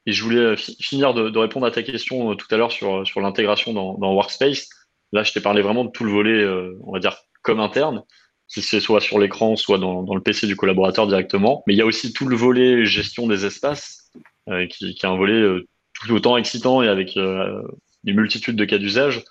je 0.06 0.24
voulais 0.24 0.56
finir 0.58 1.14
de, 1.14 1.38
répondre 1.38 1.66
à 1.66 1.72
ta 1.72 1.84
question 1.84 2.36
tout 2.36 2.48
à 2.52 2.58
l'heure 2.58 2.72
sur, 2.72 3.04
l'intégration 3.20 3.74
dans 3.74 4.14
Workspace. 4.14 4.70
Là, 5.14 5.24
je 5.24 5.32
t'ai 5.32 5.42
parlé 5.42 5.62
vraiment 5.62 5.86
de 5.86 5.92
tout 5.92 6.04
le 6.04 6.12
volet, 6.12 6.42
euh, 6.42 6.78
on 6.84 6.92
va 6.92 7.00
dire, 7.00 7.18
comme 7.42 7.60
interne, 7.60 8.04
si 8.48 8.62
c'est 8.62 8.80
soit 8.80 9.02
sur 9.02 9.20
l'écran, 9.20 9.56
soit 9.56 9.78
dans, 9.78 10.14
le 10.14 10.22
PC 10.22 10.48
du 10.48 10.56
collaborateur 10.56 11.08
directement. 11.08 11.64
Mais 11.68 11.74
il 11.74 11.78
y 11.78 11.82
a 11.82 11.86
aussi 11.86 12.14
tout 12.14 12.28
le 12.28 12.36
volet 12.36 12.86
gestion 12.86 13.28
des 13.28 13.46
espaces, 13.46 14.12
euh, 14.50 14.68
qui, 14.68 14.94
qui, 14.96 15.06
est 15.06 15.10
un 15.10 15.16
volet 15.16 15.34
euh, 15.34 15.68
tout 15.94 16.12
autant 16.14 16.38
excitant 16.38 16.82
et 16.84 16.88
avec 16.88 17.16
une 17.16 17.64
multitude 18.06 18.56
de 18.56 18.66
cas 18.66 18.78
d'usage. 18.78 19.24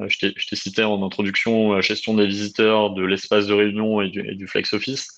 Je 0.00 0.18
t'ai 0.18 0.56
cité 0.56 0.84
en 0.84 1.02
introduction 1.04 1.72
la 1.72 1.80
gestion 1.80 2.14
des 2.14 2.26
visiteurs, 2.26 2.90
de 2.90 3.02
l'espace 3.02 3.46
de 3.46 3.54
réunion 3.54 4.00
et 4.00 4.10
du, 4.10 4.46
flex 4.46 4.72
office. 4.72 5.08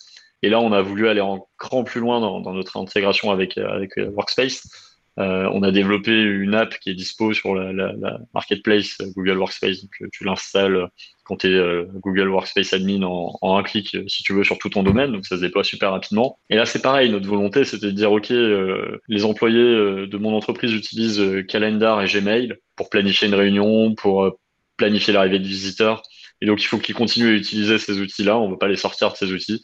Et 0.43 0.49
là, 0.49 0.61
on 0.61 0.73
a 0.73 0.81
voulu 0.81 1.09
aller 1.09 1.21
en 1.21 1.47
cran 1.59 1.85
plus 1.85 2.01
loin 2.01 2.21
dans, 2.21 2.53
notre 2.53 2.79
intégration 2.79 3.31
avec, 3.31 3.59
Workspace 3.97 4.90
on 5.17 5.63
a 5.63 5.71
développé 5.71 6.13
une 6.13 6.55
app 6.55 6.79
qui 6.79 6.91
est 6.91 6.95
dispo 6.95 7.33
sur 7.33 7.55
la, 7.55 7.73
la, 7.73 7.93
la 7.93 8.19
marketplace 8.33 8.97
Google 9.17 9.39
Workspace. 9.39 9.85
Euh, 10.01 10.09
tu 10.13 10.25
l'installes 10.25 10.87
quand 11.25 11.37
tu 11.37 11.49
es 11.49 11.55
euh, 11.55 11.85
Google 11.97 12.29
Workspace 12.29 12.73
admin 12.73 13.03
en, 13.03 13.37
en, 13.43 13.59
un 13.59 13.63
clic, 13.63 13.97
si 14.07 14.23
tu 14.23 14.33
veux, 14.33 14.45
sur 14.45 14.59
tout 14.59 14.71
ton 14.71 14.83
domaine. 14.83 15.13
Donc, 15.13 15.27
ça 15.27 15.37
se 15.37 15.43
déploie 15.43 15.63
super 15.65 15.91
rapidement. 15.91 16.39
Et 16.49 16.57
là, 16.57 16.65
c'est 16.65 16.83
pareil. 16.83 17.11
Notre 17.11 17.29
volonté, 17.29 17.65
c'était 17.65 17.87
de 17.87 17.93
dire, 17.93 18.11
OK, 18.13 18.31
les 18.31 19.25
employés 19.25 20.07
de 20.07 20.17
mon 20.17 20.35
entreprise 20.35 20.73
utilisent 20.73 21.23
Calendar 21.49 22.03
et 22.03 22.07
Gmail 22.07 22.55
pour 22.77 22.89
planifier 22.91 23.29
une 23.29 23.35
réunion, 23.35 23.95
pour 23.95 24.39
planifier 24.77 25.13
l'arrivée 25.13 25.39
de 25.39 25.47
visiteurs. 25.47 26.03
Et 26.41 26.47
donc, 26.47 26.63
il 26.63 26.67
faut 26.67 26.79
qu'ils 26.79 26.95
continuent 26.95 27.35
à 27.35 27.37
utiliser 27.37 27.79
ces 27.79 28.01
outils-là. 28.01 28.39
On 28.39 28.47
ne 28.47 28.53
veut 28.53 28.59
pas 28.59 28.69
les 28.69 28.77
sortir 28.77 29.13
de 29.13 29.17
ces 29.17 29.31
outils. 29.33 29.63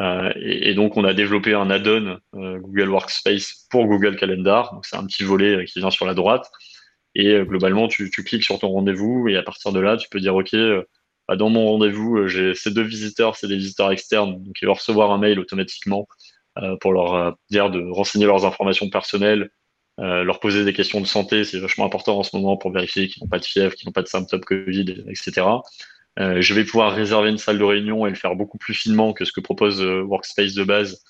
Euh, 0.00 0.32
et, 0.36 0.74
donc, 0.74 0.96
on 0.96 1.04
a 1.04 1.14
développé 1.14 1.54
un 1.54 1.70
add-on 1.70 2.18
euh, 2.36 2.58
Google 2.58 2.90
Workspace 2.90 3.66
pour 3.70 3.86
Google 3.86 4.16
Calendar. 4.16 4.80
C'est 4.82 4.96
un 4.96 5.06
petit 5.06 5.24
volet 5.24 5.56
euh, 5.56 5.64
qui 5.64 5.80
vient 5.80 5.90
sur 5.90 6.06
la 6.06 6.14
droite. 6.14 6.50
Et 7.14 7.40
globalement, 7.40 7.88
tu, 7.88 8.10
tu, 8.10 8.22
cliques 8.22 8.44
sur 8.44 8.58
ton 8.60 8.68
rendez-vous 8.68 9.28
et 9.28 9.36
à 9.36 9.42
partir 9.42 9.72
de 9.72 9.80
là, 9.80 9.96
tu 9.96 10.08
peux 10.08 10.20
dire, 10.20 10.36
OK, 10.36 10.54
bah, 11.26 11.36
dans 11.36 11.50
mon 11.50 11.66
rendez-vous, 11.66 12.28
j'ai 12.28 12.54
ces 12.54 12.70
deux 12.70 12.82
visiteurs, 12.82 13.34
c'est 13.34 13.48
des 13.48 13.56
visiteurs 13.56 13.90
externes. 13.90 14.44
Donc, 14.44 14.54
ils 14.62 14.66
vont 14.66 14.74
recevoir 14.74 15.10
un 15.10 15.18
mail 15.18 15.40
automatiquement 15.40 16.06
pour 16.80 16.92
leur 16.92 17.36
dire 17.50 17.70
de 17.70 17.82
renseigner 17.90 18.26
leurs 18.26 18.44
informations 18.44 18.88
personnelles, 18.88 19.50
leur 19.96 20.38
poser 20.38 20.64
des 20.64 20.72
questions 20.72 21.00
de 21.00 21.06
santé, 21.06 21.44
c'est 21.44 21.58
vachement 21.58 21.86
important 21.86 22.18
en 22.18 22.22
ce 22.22 22.36
moment 22.36 22.56
pour 22.56 22.70
vérifier 22.70 23.08
qu'ils 23.08 23.22
n'ont 23.22 23.28
pas 23.28 23.38
de 23.40 23.44
fièvre, 23.44 23.74
qu'ils 23.74 23.88
n'ont 23.88 23.92
pas 23.92 24.02
de 24.02 24.08
symptômes 24.08 24.44
Covid, 24.44 25.04
etc. 25.08 25.42
Euh, 26.18 26.40
je 26.40 26.54
vais 26.54 26.64
pouvoir 26.64 26.92
réserver 26.92 27.30
une 27.30 27.38
salle 27.38 27.58
de 27.58 27.64
réunion 27.64 28.06
et 28.06 28.10
le 28.10 28.16
faire 28.16 28.34
beaucoup 28.34 28.58
plus 28.58 28.74
finement 28.74 29.12
que 29.12 29.24
ce 29.24 29.32
que 29.32 29.40
propose 29.40 29.80
euh, 29.80 30.02
Workspace 30.02 30.54
de 30.54 30.64
base 30.64 31.02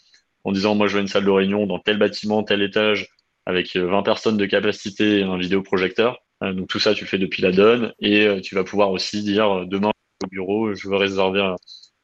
en 0.45 0.53
disant 0.53 0.75
moi 0.75 0.87
je 0.87 0.97
veux 0.97 1.01
une 1.01 1.09
salle 1.09 1.25
de 1.25 1.31
réunion 1.31 1.67
dans 1.67 1.79
tel 1.79 1.99
bâtiment, 1.99 2.43
tel 2.43 2.63
étage 2.63 3.09
avec 3.47 3.75
20 3.75 3.99
euh, 3.99 4.03
personnes 4.03 4.37
de 4.37 4.45
capacité 4.45 5.21
et 5.21 5.23
un 5.23 5.39
vidéoprojecteur. 5.39 6.19
donc 6.43 6.69
tout 6.69 6.79
ça 6.79 6.95
tu 6.95 7.05
le 7.05 7.09
fais 7.09 7.19
depuis 7.19 7.43
la 7.43 7.53
donne 7.53 7.95
et 8.01 8.41
tu 8.43 8.55
vas 8.55 8.65
pouvoir 8.65 8.91
aussi 8.91 9.23
dire 9.23 9.67
demain 9.67 9.91
au 10.25 10.27
bureau 10.29 10.75
je 10.75 10.89
veux 10.89 10.97
réserver 10.97 11.55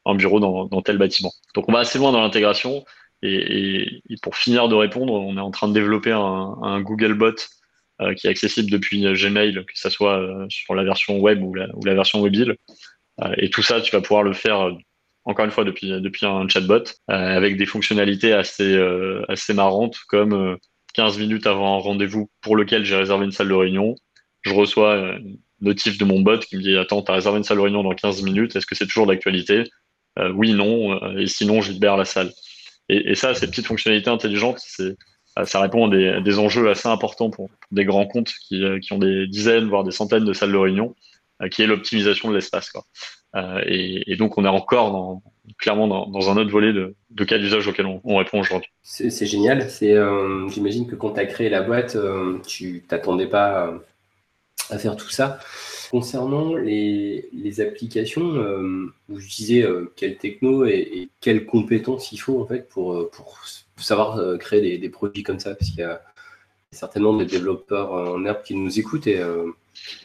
un, 0.05 0.15
bureau 0.15 0.39
dans, 0.39 0.65
dans, 0.65 0.81
tel 0.81 0.97
bâtiment. 0.97 1.31
Donc 1.53 1.69
on 1.69 1.73
va 1.73 1.79
assez 1.79 1.99
loin 1.99 2.11
dans 2.11 2.21
l'intégration 2.21 2.85
et, 3.21 4.01
pour 4.21 4.35
finir 4.35 4.67
de 4.67 4.75
répondre, 4.75 5.13
on 5.13 5.37
est 5.37 5.41
en 5.41 5.51
train 5.51 5.67
de 5.67 5.73
développer 5.73 6.11
un, 6.11 6.55
un 6.61 6.81
Google 6.81 7.13
Bot 7.13 7.35
qui 8.17 8.27
est 8.27 8.29
accessible 8.29 8.69
depuis 8.69 9.01
Gmail, 9.01 9.53
que 9.53 9.79
ce 9.79 9.89
soit 9.89 10.21
sur 10.49 10.75
la 10.75 10.83
version 10.83 11.19
web 11.19 11.41
ou 11.41 11.53
la, 11.53 11.67
ou 11.75 11.85
la 11.85 11.95
version 11.95 12.19
mobile, 12.19 12.57
et 13.37 13.49
tout 13.49 13.61
ça, 13.61 13.81
tu 13.81 13.91
vas 13.91 14.01
pouvoir 14.01 14.23
le 14.23 14.33
faire 14.33 14.61
euh, 14.61 14.71
encore 15.23 15.45
une 15.45 15.51
fois 15.51 15.63
depuis, 15.63 15.89
depuis 15.89 16.25
un 16.25 16.47
chatbot 16.47 16.83
euh, 17.09 17.13
avec 17.13 17.57
des 17.57 17.65
fonctionnalités 17.65 18.33
assez, 18.33 18.77
assez 19.27 19.53
marrantes 19.53 19.97
comme 20.07 20.57
15 20.93 21.17
minutes 21.17 21.47
avant 21.47 21.77
un 21.77 21.79
rendez-vous 21.79 22.29
pour 22.41 22.55
lequel 22.55 22.85
j'ai 22.85 22.95
réservé 22.95 23.25
une 23.25 23.31
salle 23.31 23.49
de 23.49 23.53
réunion. 23.53 23.95
Je 24.41 24.53
reçois 24.53 25.17
une 25.17 25.37
notif 25.61 25.97
de 25.97 26.05
mon 26.05 26.19
bot 26.19 26.37
qui 26.39 26.57
me 26.57 26.61
dit 26.61 26.77
Attends, 26.77 27.01
tu 27.01 27.11
as 27.11 27.15
réservé 27.15 27.37
une 27.37 27.43
salle 27.43 27.57
de 27.57 27.63
réunion 27.63 27.83
dans 27.83 27.91
15 27.91 28.21
minutes, 28.21 28.55
est-ce 28.55 28.67
que 28.67 28.75
c'est 28.75 28.85
toujours 28.85 29.07
d'actualité? 29.07 29.63
Euh, 30.19 30.31
Oui, 30.31 30.53
non, 30.53 31.17
et 31.17 31.27
sinon, 31.27 31.61
je 31.61 31.71
libère 31.71 31.97
la 31.97 32.05
salle. 32.05 32.31
Et, 32.87 33.15
ça, 33.15 33.33
ces 33.33 33.47
petites 33.47 33.65
fonctionnalités 33.65 34.11
intelligentes, 34.11 34.59
ça 34.59 35.59
répond 35.59 35.87
à 35.87 35.89
des, 35.89 36.21
des, 36.21 36.37
enjeux 36.37 36.69
assez 36.69 36.87
importants 36.87 37.31
pour, 37.31 37.49
pour 37.49 37.57
des 37.71 37.83
grands 37.83 38.05
comptes 38.05 38.31
qui, 38.47 38.63
qui, 38.79 38.93
ont 38.93 38.99
des 38.99 39.25
dizaines, 39.25 39.67
voire 39.69 39.83
des 39.83 39.91
centaines 39.91 40.23
de 40.23 40.33
salles 40.33 40.51
de 40.51 40.57
réunion. 40.57 40.95
Euh, 41.41 41.49
qui 41.49 41.61
est 41.61 41.67
l'optimisation 41.67 42.29
de 42.29 42.35
l'espace. 42.35 42.71
Euh, 43.35 43.61
et, 43.65 44.15
donc, 44.15 44.37
on 44.37 44.45
est 44.45 44.49
encore 44.49 45.21
clairement 45.57 45.87
dans, 46.07 46.29
un 46.29 46.37
autre 46.37 46.49
volet 46.49 46.71
de, 46.71 47.23
cas 47.25 47.37
d'usage 47.37 47.67
auquel 47.67 47.85
on, 47.85 47.99
on 48.05 48.15
répond 48.15 48.39
aujourd'hui. 48.39 48.71
C'est 48.83 49.25
génial. 49.25 49.67
Euh, 49.83 50.47
j'imagine 50.47 50.87
que 50.87 50.95
quand 50.95 51.11
tu 51.11 51.19
as 51.19 51.25
créé 51.25 51.49
la 51.49 51.61
boîte, 51.61 51.97
euh, 51.97 52.39
tu 52.47 52.85
t'attendais 52.87 53.27
pas 53.27 53.73
à 54.69 54.79
faire 54.79 54.95
tout 54.95 55.09
ça. 55.09 55.39
Concernant 55.91 56.55
les, 56.55 57.59
applications, 57.59 58.35
euh, 58.35 58.93
vous 59.09 59.19
utilisez 59.19 59.63
euh, 59.63 59.91
quelle 59.97 60.17
techno 60.17 60.65
et, 60.65 60.89
et, 60.93 61.09
quelles 61.19 61.45
compétences 61.45 62.13
il 62.13 62.17
faut 62.17 62.41
en 62.41 62.45
fait 62.45 62.69
pour, 62.69 63.09
savoir 63.75 64.37
créer 64.37 64.77
des, 64.77 64.89
produits 64.89 65.23
comme 65.23 65.39
ça 65.39 65.53
Parce 65.53 65.69
qu'il 65.69 65.81
y 65.81 65.83
a 65.83 66.01
certainement 66.71 67.13
des 67.17 67.25
développeurs 67.25 67.91
en 67.91 68.23
herbe 68.23 68.41
qui 68.43 68.55
nous 68.55 68.79
écoutent 68.79 69.07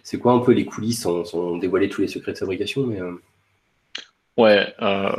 c'est 0.03 0.19
quoi 0.19 0.33
un 0.33 0.41
peu 0.41 0.53
les 0.53 0.65
coulisses 0.65 1.03
sans, 1.03 1.25
sans, 1.25 1.57
dévoiler 1.57 1.89
tous 1.89 2.01
les 2.01 2.09
secrets 2.09 2.33
de 2.33 2.39
fabrication 2.39 2.87
mais, 2.87 3.01
euh... 3.01 3.13
Ouais, 4.37 4.75
euh, 4.81 5.13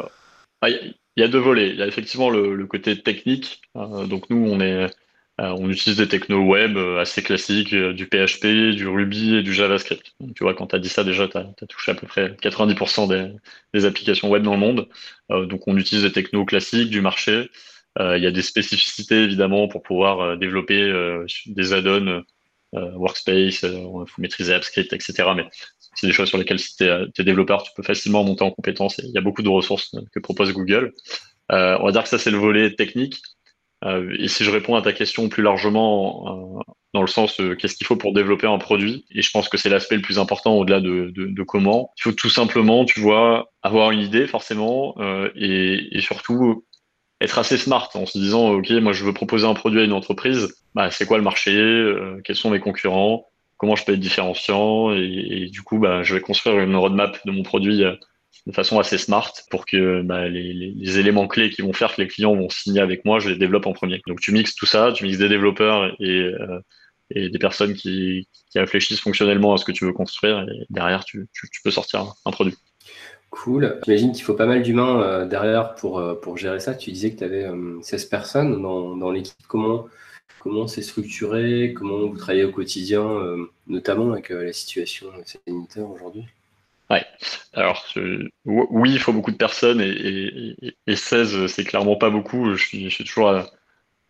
ah, 0.62 0.70
il 0.70 0.96
y 1.18 1.24
a 1.24 1.28
deux 1.28 1.40
volets. 1.40 1.70
Il 1.70 1.76
y 1.76 1.82
a 1.84 1.88
effectivement 1.88 2.30
le, 2.30 2.66
côté 2.66 3.02
technique. 3.02 3.62
Euh, 3.76 4.06
donc 4.08 4.30
nous, 4.30 4.38
on 4.38 4.60
est, 4.60 4.88
on 5.38 5.70
utilise 5.70 5.98
des 5.98 6.08
technos 6.08 6.44
web 6.44 6.78
assez 7.00 7.24
classiques, 7.24 7.74
du 7.76 8.06
PHP, 8.08 8.76
du 8.76 8.88
Ruby 8.88 9.36
et 9.38 9.44
du 9.44 9.54
JavaScript. 9.54 10.14
Donc, 10.20 10.36
tu 10.36 10.44
vois, 10.44 10.54
quand 10.54 10.68
tu 10.68 10.76
as 10.76 10.80
dit 10.80 10.90
ça, 10.90 11.04
déjà, 11.04 11.28
tu 11.28 11.38
as, 11.38 11.68
touché 11.68 11.92
à 11.92 11.96
peu 11.96 12.08
près 12.08 12.30
90% 12.42 13.08
des, 13.74 13.86
applications 13.86 14.30
web 14.30 14.44
dans 14.44 14.54
le 14.54 14.60
monde. 14.60 14.88
donc 15.30 15.68
on 15.68 15.78
utilise 15.78 16.04
des 16.04 16.12
technos 16.12 16.46
classiques 16.46 16.90
du 16.90 17.02
marché. 17.02 17.50
Il 18.00 18.22
y 18.24 18.28
a 18.28 18.32
des 18.32 18.42
spécificités, 18.42 19.24
évidemment, 19.24 19.68
pour 19.68 19.84
pouvoir 19.84 20.38
développer 20.38 20.92
des 21.48 21.74
add-ons 21.74 22.24
workspace, 22.73 23.63
il 23.63 23.69
euh, 23.69 24.05
faut 24.05 24.21
maîtriser 24.21 24.53
AppScript, 24.53 24.93
etc. 24.93 25.29
Mais 25.36 25.45
c'est 25.95 26.07
des 26.07 26.13
choses 26.13 26.29
sur 26.29 26.38
lesquelles 26.38 26.60
si 26.60 26.75
tu 26.77 26.86
es, 26.86 27.23
développeur, 27.23 27.63
tu 27.63 27.71
peux 27.75 27.84
facilement 27.84 28.23
monter 28.23 28.43
en 28.43 28.51
compétence. 28.51 28.97
Il 28.99 29.12
y 29.12 29.17
a 29.17 29.21
beaucoup 29.21 29.43
de 29.43 29.49
ressources 29.49 29.95
que 30.13 30.19
propose 30.19 30.53
Google. 30.53 30.93
Euh, 31.51 31.77
on 31.81 31.86
va 31.86 31.91
dire 31.91 32.03
que 32.03 32.10
ça, 32.10 32.17
c'est 32.17 32.31
le 32.31 32.38
volet 32.38 32.73
technique. 32.75 33.21
Euh, 33.84 34.15
et 34.19 34.27
si 34.27 34.43
je 34.43 34.51
réponds 34.51 34.75
à 34.75 34.81
ta 34.81 34.93
question 34.93 35.27
plus 35.27 35.41
largement, 35.41 36.60
euh, 36.60 36.73
dans 36.93 37.01
le 37.01 37.07
sens 37.07 37.41
qu'est-ce 37.57 37.75
qu'il 37.75 37.88
faut 37.88 37.95
pour 37.95 38.13
développer 38.13 38.47
un 38.47 38.60
produit, 38.60 39.05
et 39.10 39.21
je 39.21 39.31
pense 39.31 39.49
que 39.49 39.57
c'est 39.57 39.69
l'aspect 39.69 39.95
le 39.95 40.01
plus 40.01 40.19
important 40.19 40.55
au-delà 40.55 40.79
de, 40.79 41.12
de, 41.15 41.43
comment, 41.43 41.91
il 41.97 42.03
faut 42.03 42.12
tout 42.12 42.29
simplement, 42.29 42.86
tu 42.86 42.99
vois, 42.99 43.51
avoir 43.63 43.91
une 43.91 44.01
idée 44.01 44.27
forcément, 44.27 44.95
et, 45.36 45.99
surtout 46.01 46.63
être 47.21 47.38
assez 47.38 47.57
smart 47.57 47.89
en 47.93 48.05
se 48.05 48.17
disant, 48.17 48.49
OK, 48.49 48.69
moi 48.71 48.93
je 48.93 49.05
veux 49.05 49.13
proposer 49.13 49.45
un 49.45 49.53
produit 49.53 49.79
à 49.79 49.84
une 49.84 49.93
entreprise, 49.93 50.53
bah, 50.75 50.91
c'est 50.91 51.05
quoi 51.05 51.17
le 51.17 51.23
marché, 51.23 51.53
quels 52.23 52.36
sont 52.36 52.49
mes 52.49 52.60
concurrents, 52.60 53.27
comment 53.57 53.75
je 53.75 53.86
peux 53.86 53.93
être 53.93 53.99
différenciant, 53.99 54.91
et, 54.93 55.47
du 55.51 55.62
coup, 55.62 55.77
bah, 55.77 56.03
je 56.03 56.15
vais 56.15 56.21
construire 56.21 56.60
une 56.60 56.75
roadmap 56.75 57.19
de 57.25 57.31
mon 57.31 57.43
produit 57.43 57.84
de 58.47 58.51
façon 58.53 58.79
assez 58.79 58.97
smart 58.97 59.34
pour 59.49 59.65
que 59.65 60.01
bah, 60.01 60.27
les, 60.27 60.99
éléments 60.99 61.27
clés 61.27 61.49
qui 61.49 61.62
vont 61.62 61.73
faire 61.73 61.95
que 61.95 62.01
les 62.01 62.07
clients 62.07 62.36
vont 62.36 62.49
signer 62.49 62.81
avec 62.81 63.05
moi, 63.05 63.19
je 63.19 63.29
les 63.29 63.38
développe 63.38 63.67
en 63.67 63.73
premier. 63.73 64.01
Donc 64.07 64.19
tu 64.19 64.31
mixes 64.31 64.55
tout 64.55 64.65
ça, 64.65 64.91
tu 64.93 65.03
mixes 65.03 65.19
des 65.19 65.29
développeurs 65.29 65.95
et, 65.99 66.10
euh, 66.10 66.60
des 67.13 67.39
personnes 67.39 67.73
qui, 67.73 68.27
qui, 68.51 68.60
réfléchissent 68.60 69.01
fonctionnellement 69.01 69.53
à 69.53 69.57
ce 69.57 69.65
que 69.65 69.71
tu 69.71 69.86
veux 69.86 69.93
construire 69.93 70.39
et 70.49 70.65
derrière 70.69 71.05
tu 71.05 71.27
peux 71.63 71.71
sortir 71.71 72.13
un 72.25 72.31
produit. 72.31 72.55
Cool. 73.32 73.80
J'imagine 73.86 74.12
qu'il 74.12 74.24
faut 74.24 74.36
pas 74.36 74.46
mal 74.46 74.62
d'humains 74.62 75.02
euh, 75.02 75.26
derrière 75.26 75.74
pour, 75.76 76.00
euh, 76.00 76.13
pour 76.13 76.38
gérer 76.38 76.60
ça. 76.60 76.76
Tu 76.76 76.91
disais 76.91 77.12
que 77.12 77.17
tu 77.17 77.24
avais 77.24 77.50
16 77.82 78.06
personnes 78.06 78.62
dans, 78.62 78.96
dans 78.96 79.12
l'équipe. 79.12 79.36
Comment 79.48 79.88
comment 80.39 80.67
c'est 80.67 80.82
structuré? 80.82 81.74
Comment 81.74 82.08
vous 82.08 82.17
travaillez 82.17 82.44
au 82.44 82.52
quotidien, 82.52 83.06
notamment 83.67 84.12
avec 84.12 84.30
la 84.30 84.54
situation 84.54 85.08
sanitaire 85.26 85.89
aujourd'hui? 85.89 86.26
Ouais. 86.91 87.06
Alors, 87.54 87.86
oui, 88.46 88.91
il 88.91 89.00
faut 89.00 89.13
beaucoup 89.13 89.32
de 89.32 89.38
personnes 89.38 89.80
et, 89.82 90.74
16, 90.94 91.48
c'est 91.48 91.63
clairement 91.63 91.96
pas 91.96 92.10
beaucoup. 92.10 92.54
Je 92.54 92.62
suis, 92.62 93.06
toujours 93.06 93.30
euh, 93.30 93.44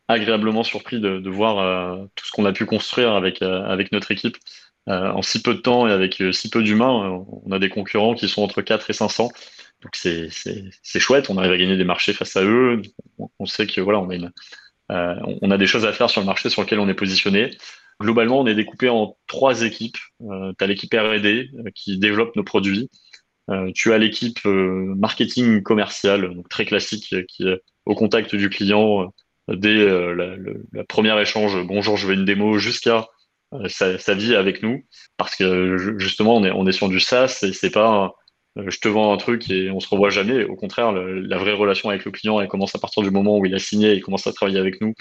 agréablement 0.07 0.63
surpris 0.63 0.99
de, 0.99 1.29
voir 1.29 1.59
euh, 1.59 2.05
tout 2.15 2.25
ce 2.25 2.31
qu'on 2.31 2.45
a 2.45 2.53
pu 2.53 2.65
construire 2.65 3.13
avec, 3.13 3.43
euh, 3.43 3.63
avec 3.65 3.91
notre 3.91 4.11
équipe 4.11 4.37
en 4.87 5.21
si 5.21 5.41
peu 5.41 5.53
de 5.53 5.59
temps 5.59 5.87
et 5.87 5.91
avec 5.91 6.21
si 6.31 6.49
peu 6.49 6.63
d'humains. 6.63 7.23
On 7.45 7.51
a 7.51 7.59
des 7.59 7.69
concurrents 7.69 8.15
qui 8.15 8.27
sont 8.27 8.41
entre 8.41 8.61
4 8.61 8.89
et 8.89 8.93
500. 8.93 9.29
Donc, 9.81 9.95
c'est 9.95 10.99
chouette. 10.99 11.29
On 11.29 11.37
arrive 11.37 11.51
à 11.51 11.57
gagner 11.57 11.77
des 11.77 11.83
marchés 11.83 12.13
face 12.13 12.35
à 12.35 12.43
eux. 12.43 12.81
On, 13.39 13.45
sait 13.45 13.67
que 13.67 13.81
voilà, 13.81 13.99
on 13.99 14.09
a, 14.89 15.15
on 15.41 15.51
a 15.51 15.57
des 15.57 15.67
choses 15.67 15.85
à 15.85 15.93
faire 15.93 16.09
sur 16.09 16.21
le 16.21 16.27
marché 16.27 16.49
sur 16.49 16.61
lequel 16.61 16.79
on 16.79 16.89
est 16.89 16.93
positionné. 16.93 17.51
Globalement, 18.01 18.39
on 18.39 18.47
est 18.47 18.55
découpé 18.55 18.89
en 18.89 19.15
trois 19.27 19.61
équipes. 19.61 19.97
Euh, 20.21 20.53
tu 20.57 20.63
as 20.63 20.67
l'équipe 20.67 20.91
R&D 20.91 21.49
euh, 21.53 21.69
qui 21.75 21.99
développe 21.99 22.35
nos 22.35 22.43
produits. 22.43 22.89
Euh, 23.49 23.71
tu 23.75 23.93
as 23.93 23.99
l'équipe 23.99 24.39
euh, 24.45 24.95
marketing 24.97 25.61
commercial, 25.61 26.33
donc 26.33 26.49
très 26.49 26.65
classique, 26.65 27.15
qui 27.27 27.47
est 27.47 27.61
au 27.85 27.93
contact 27.93 28.35
du 28.35 28.49
client 28.49 29.13
dès 29.47 29.85
la, 29.85 30.35
la, 30.73 30.83
première 30.83 31.19
échange. 31.19 31.63
Bonjour, 31.65 31.97
je 31.97 32.07
veux 32.07 32.13
une 32.13 32.25
démo, 32.25 32.57
jusqu'à 32.57 33.07
sa, 33.67 34.13
vie 34.13 34.35
avec 34.35 34.63
nous, 34.63 34.83
parce 35.17 35.35
que 35.35 35.95
justement, 35.97 36.37
on 36.37 36.43
est, 36.43 36.51
on 36.51 36.65
est 36.67 36.71
sur 36.71 36.89
du 36.89 36.99
SaaS 36.99 37.39
et 37.43 37.53
c'est 37.53 37.71
pas 37.71 38.13
je 38.55 38.79
te 38.79 38.87
vends 38.87 39.13
un 39.13 39.17
truc 39.17 39.49
et 39.49 39.69
on 39.71 39.79
se 39.79 39.87
revoit 39.87 40.09
jamais. 40.09 40.43
Au 40.43 40.55
contraire, 40.55 40.91
la 40.91 41.37
vraie 41.37 41.53
relation 41.53 41.89
avec 41.89 42.03
le 42.05 42.11
client, 42.11 42.39
elle 42.41 42.47
commence 42.47 42.75
à 42.75 42.79
partir 42.79 43.01
du 43.01 43.09
moment 43.09 43.37
où 43.37 43.45
il 43.45 43.55
a 43.55 43.59
signé 43.59 43.93
et 43.93 44.01
commence 44.01 44.27
à 44.27 44.33
travailler 44.33 44.59
avec 44.59 44.81
nous 44.81 44.93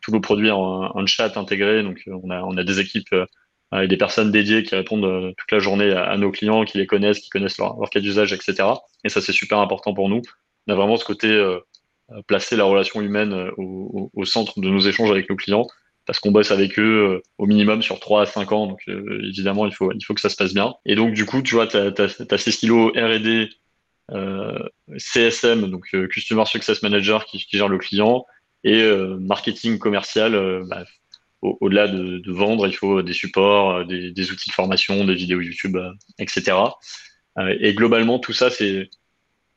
tous 0.00 0.12
nos 0.12 0.20
produits 0.20 0.50
en, 0.50 0.96
un 0.96 1.06
chat 1.06 1.36
intégré. 1.36 1.82
Donc, 1.82 2.02
euh, 2.08 2.18
on 2.22 2.30
a, 2.30 2.42
on 2.42 2.56
a 2.56 2.64
des 2.64 2.80
équipes 2.80 3.12
euh, 3.12 3.82
et 3.82 3.88
des 3.88 3.96
personnes 3.96 4.32
dédiées 4.32 4.62
qui 4.62 4.74
répondent 4.74 5.04
euh, 5.04 5.32
toute 5.36 5.52
la 5.52 5.58
journée 5.58 5.92
à, 5.92 6.16
nos 6.16 6.30
clients, 6.30 6.64
qui 6.64 6.78
les 6.78 6.86
connaissent, 6.86 7.20
qui 7.20 7.30
connaissent 7.30 7.58
leur, 7.58 7.78
cas 7.90 8.00
d'usage, 8.00 8.32
etc. 8.32 8.68
Et 9.04 9.08
ça, 9.08 9.20
c'est 9.20 9.32
super 9.32 9.58
important 9.58 9.94
pour 9.94 10.08
nous. 10.08 10.22
On 10.66 10.72
a 10.72 10.76
vraiment 10.76 10.96
ce 10.96 11.04
côté 11.04 11.28
placer 12.26 12.56
la 12.56 12.64
relation 12.64 13.00
humaine 13.00 13.50
au, 13.56 14.10
au, 14.12 14.24
centre 14.24 14.60
de 14.60 14.68
nos 14.68 14.80
échanges 14.80 15.10
avec 15.10 15.30
nos 15.30 15.36
clients 15.36 15.66
parce 16.08 16.18
qu'on 16.18 16.32
bosse 16.32 16.50
avec 16.50 16.78
eux 16.78 17.22
au 17.36 17.46
minimum 17.46 17.82
sur 17.82 18.00
3 18.00 18.22
à 18.22 18.26
5 18.26 18.50
ans. 18.52 18.66
Donc, 18.66 18.80
évidemment, 18.88 19.66
il 19.66 19.72
faut, 19.72 19.92
il 19.92 20.04
faut 20.04 20.14
que 20.14 20.20
ça 20.20 20.30
se 20.30 20.36
passe 20.36 20.54
bien. 20.54 20.74
Et 20.86 20.96
donc, 20.96 21.12
du 21.12 21.24
coup, 21.26 21.42
tu 21.42 21.54
vois, 21.54 21.66
tu 21.66 21.76
as, 21.76 22.38
ces 22.38 22.50
stylos 22.50 22.88
R&D, 22.96 23.50
CSM, 24.96 25.70
donc 25.70 25.86
Customer 26.10 26.46
Success 26.46 26.82
Manager 26.82 27.26
qui, 27.26 27.46
gère 27.52 27.68
le 27.68 27.78
client, 27.78 28.24
et 28.64 28.82
euh, 28.82 29.16
marketing 29.20 29.78
commercial, 29.78 30.34
euh, 30.34 30.64
bah, 30.68 30.84
au-delà 31.42 31.86
de, 31.88 32.32
vendre, 32.32 32.66
il 32.66 32.74
faut 32.74 33.02
des 33.02 33.12
supports, 33.12 33.76
euh, 33.76 33.84
des, 33.84 34.30
outils 34.30 34.48
de 34.48 34.54
formation, 34.54 35.04
des 35.04 35.14
vidéos 35.14 35.40
YouTube, 35.40 35.78
etc. 36.18 36.56
et 37.60 37.74
globalement, 37.74 38.18
tout 38.18 38.32
ça, 38.32 38.50
c'est 38.50 38.90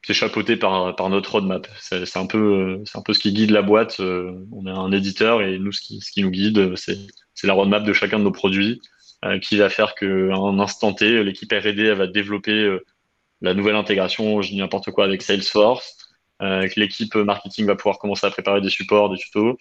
chapeauté 0.04 0.58
par, 0.58 0.96
par 0.96 1.10
notre 1.10 1.32
roadmap. 1.32 1.68
C'est 1.80 2.18
un 2.18 2.26
peu, 2.26 2.82
c'est 2.86 2.98
un 2.98 3.02
peu 3.02 3.14
ce 3.14 3.20
qui 3.20 3.34
guide 3.34 3.52
la 3.52 3.62
boîte. 3.62 4.00
on 4.00 4.66
est 4.66 4.72
un 4.72 4.92
éditeur 4.92 5.42
et 5.42 5.60
nous, 5.60 5.72
ce 5.72 5.82
qui, 5.82 6.02
ce 6.02 6.12
qui 6.12 6.24
nous 6.24 6.32
guide, 6.32 6.74
c'est 6.76 6.98
la 7.44 7.54
roadmap 7.54 7.84
de 7.84 7.94
chacun 7.94 8.20
de 8.20 8.24
nos 8.24 8.32
produits 8.32 8.82
qui 9.44 9.58
va 9.58 9.70
faire 9.70 9.94
qu'à 9.96 10.06
un 10.08 10.60
instant 10.60 10.94
T, 10.94 11.24
l'équipe 11.24 11.52
R&D 11.52 11.94
va 11.94 12.08
développer 12.08 12.78
la 13.42 13.54
nouvelle 13.54 13.76
intégration, 13.76 14.42
je 14.42 14.50
dis 14.50 14.58
n'importe 14.58 14.92
quoi, 14.92 15.06
avec 15.06 15.22
Salesforce. 15.22 16.02
Euh, 16.42 16.68
que 16.68 16.80
l'équipe 16.80 17.14
marketing 17.16 17.68
va 17.68 17.76
pouvoir 17.76 18.00
commencer 18.00 18.26
à 18.26 18.32
préparer 18.32 18.62
des 18.62 18.70
supports, 18.70 19.10
des 19.12 19.18
tutos, 19.18 19.58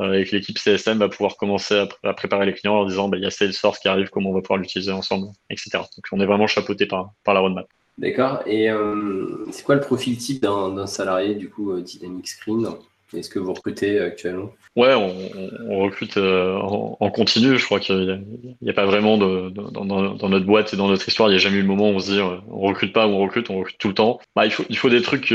euh, 0.00 0.14
et 0.14 0.24
que 0.24 0.34
l'équipe 0.34 0.58
CSM 0.58 0.98
va 0.98 1.10
pouvoir 1.10 1.36
commencer 1.36 1.86
à, 2.02 2.14
préparer 2.14 2.46
les 2.46 2.54
clients 2.54 2.76
en 2.76 2.86
disant 2.86 3.08
bah, 3.08 3.18
il 3.18 3.22
y 3.22 3.26
a 3.26 3.30
Salesforce 3.30 3.78
qui 3.78 3.88
arrive, 3.88 4.08
comment 4.08 4.30
on 4.30 4.34
va 4.34 4.40
pouvoir 4.40 4.58
l'utiliser 4.58 4.92
ensemble, 4.92 5.28
etc. 5.50 5.70
Donc 5.74 6.06
on 6.10 6.20
est 6.20 6.26
vraiment 6.26 6.46
chapeauté 6.46 6.86
par, 6.86 7.12
par 7.22 7.34
la 7.34 7.40
roadmap. 7.40 7.66
D'accord. 7.98 8.42
Et 8.46 8.70
euh, 8.70 9.44
c'est 9.50 9.64
quoi 9.64 9.74
le 9.74 9.80
profil 9.80 10.16
type 10.16 10.42
d'un 10.42 10.86
salarié 10.86 11.34
du 11.34 11.50
coup 11.50 11.78
Dynamic 11.80 12.28
Screen? 12.28 12.66
Est-ce 13.14 13.28
que 13.28 13.38
vous 13.38 13.52
recrutez 13.52 14.00
actuellement? 14.00 14.52
Ouais, 14.74 14.94
on, 14.94 15.78
recrute 15.80 16.16
en, 16.16 17.10
continu. 17.10 17.58
Je 17.58 17.64
crois 17.66 17.78
qu'il 17.78 18.24
n'y 18.62 18.70
a, 18.70 18.72
pas 18.72 18.86
vraiment 18.86 19.18
de, 19.18 19.50
dans, 19.50 19.84
notre 19.84 20.46
boîte 20.46 20.72
et 20.72 20.78
dans 20.78 20.88
notre 20.88 21.06
histoire, 21.06 21.28
il 21.28 21.32
n'y 21.32 21.36
a 21.36 21.38
jamais 21.40 21.58
eu 21.58 21.60
le 21.60 21.66
moment 21.66 21.90
où 21.90 21.94
on 21.94 21.98
se 21.98 22.10
dit 22.10 22.20
on 22.20 22.60
recrute 22.60 22.94
pas 22.94 23.06
ou 23.06 23.10
on 23.10 23.18
recrute, 23.18 23.50
on 23.50 23.58
recrute 23.58 23.76
tout 23.76 23.88
le 23.88 23.94
temps. 23.94 24.18
Bah, 24.34 24.46
il, 24.46 24.52
faut, 24.52 24.88
des 24.88 25.02
trucs 25.02 25.34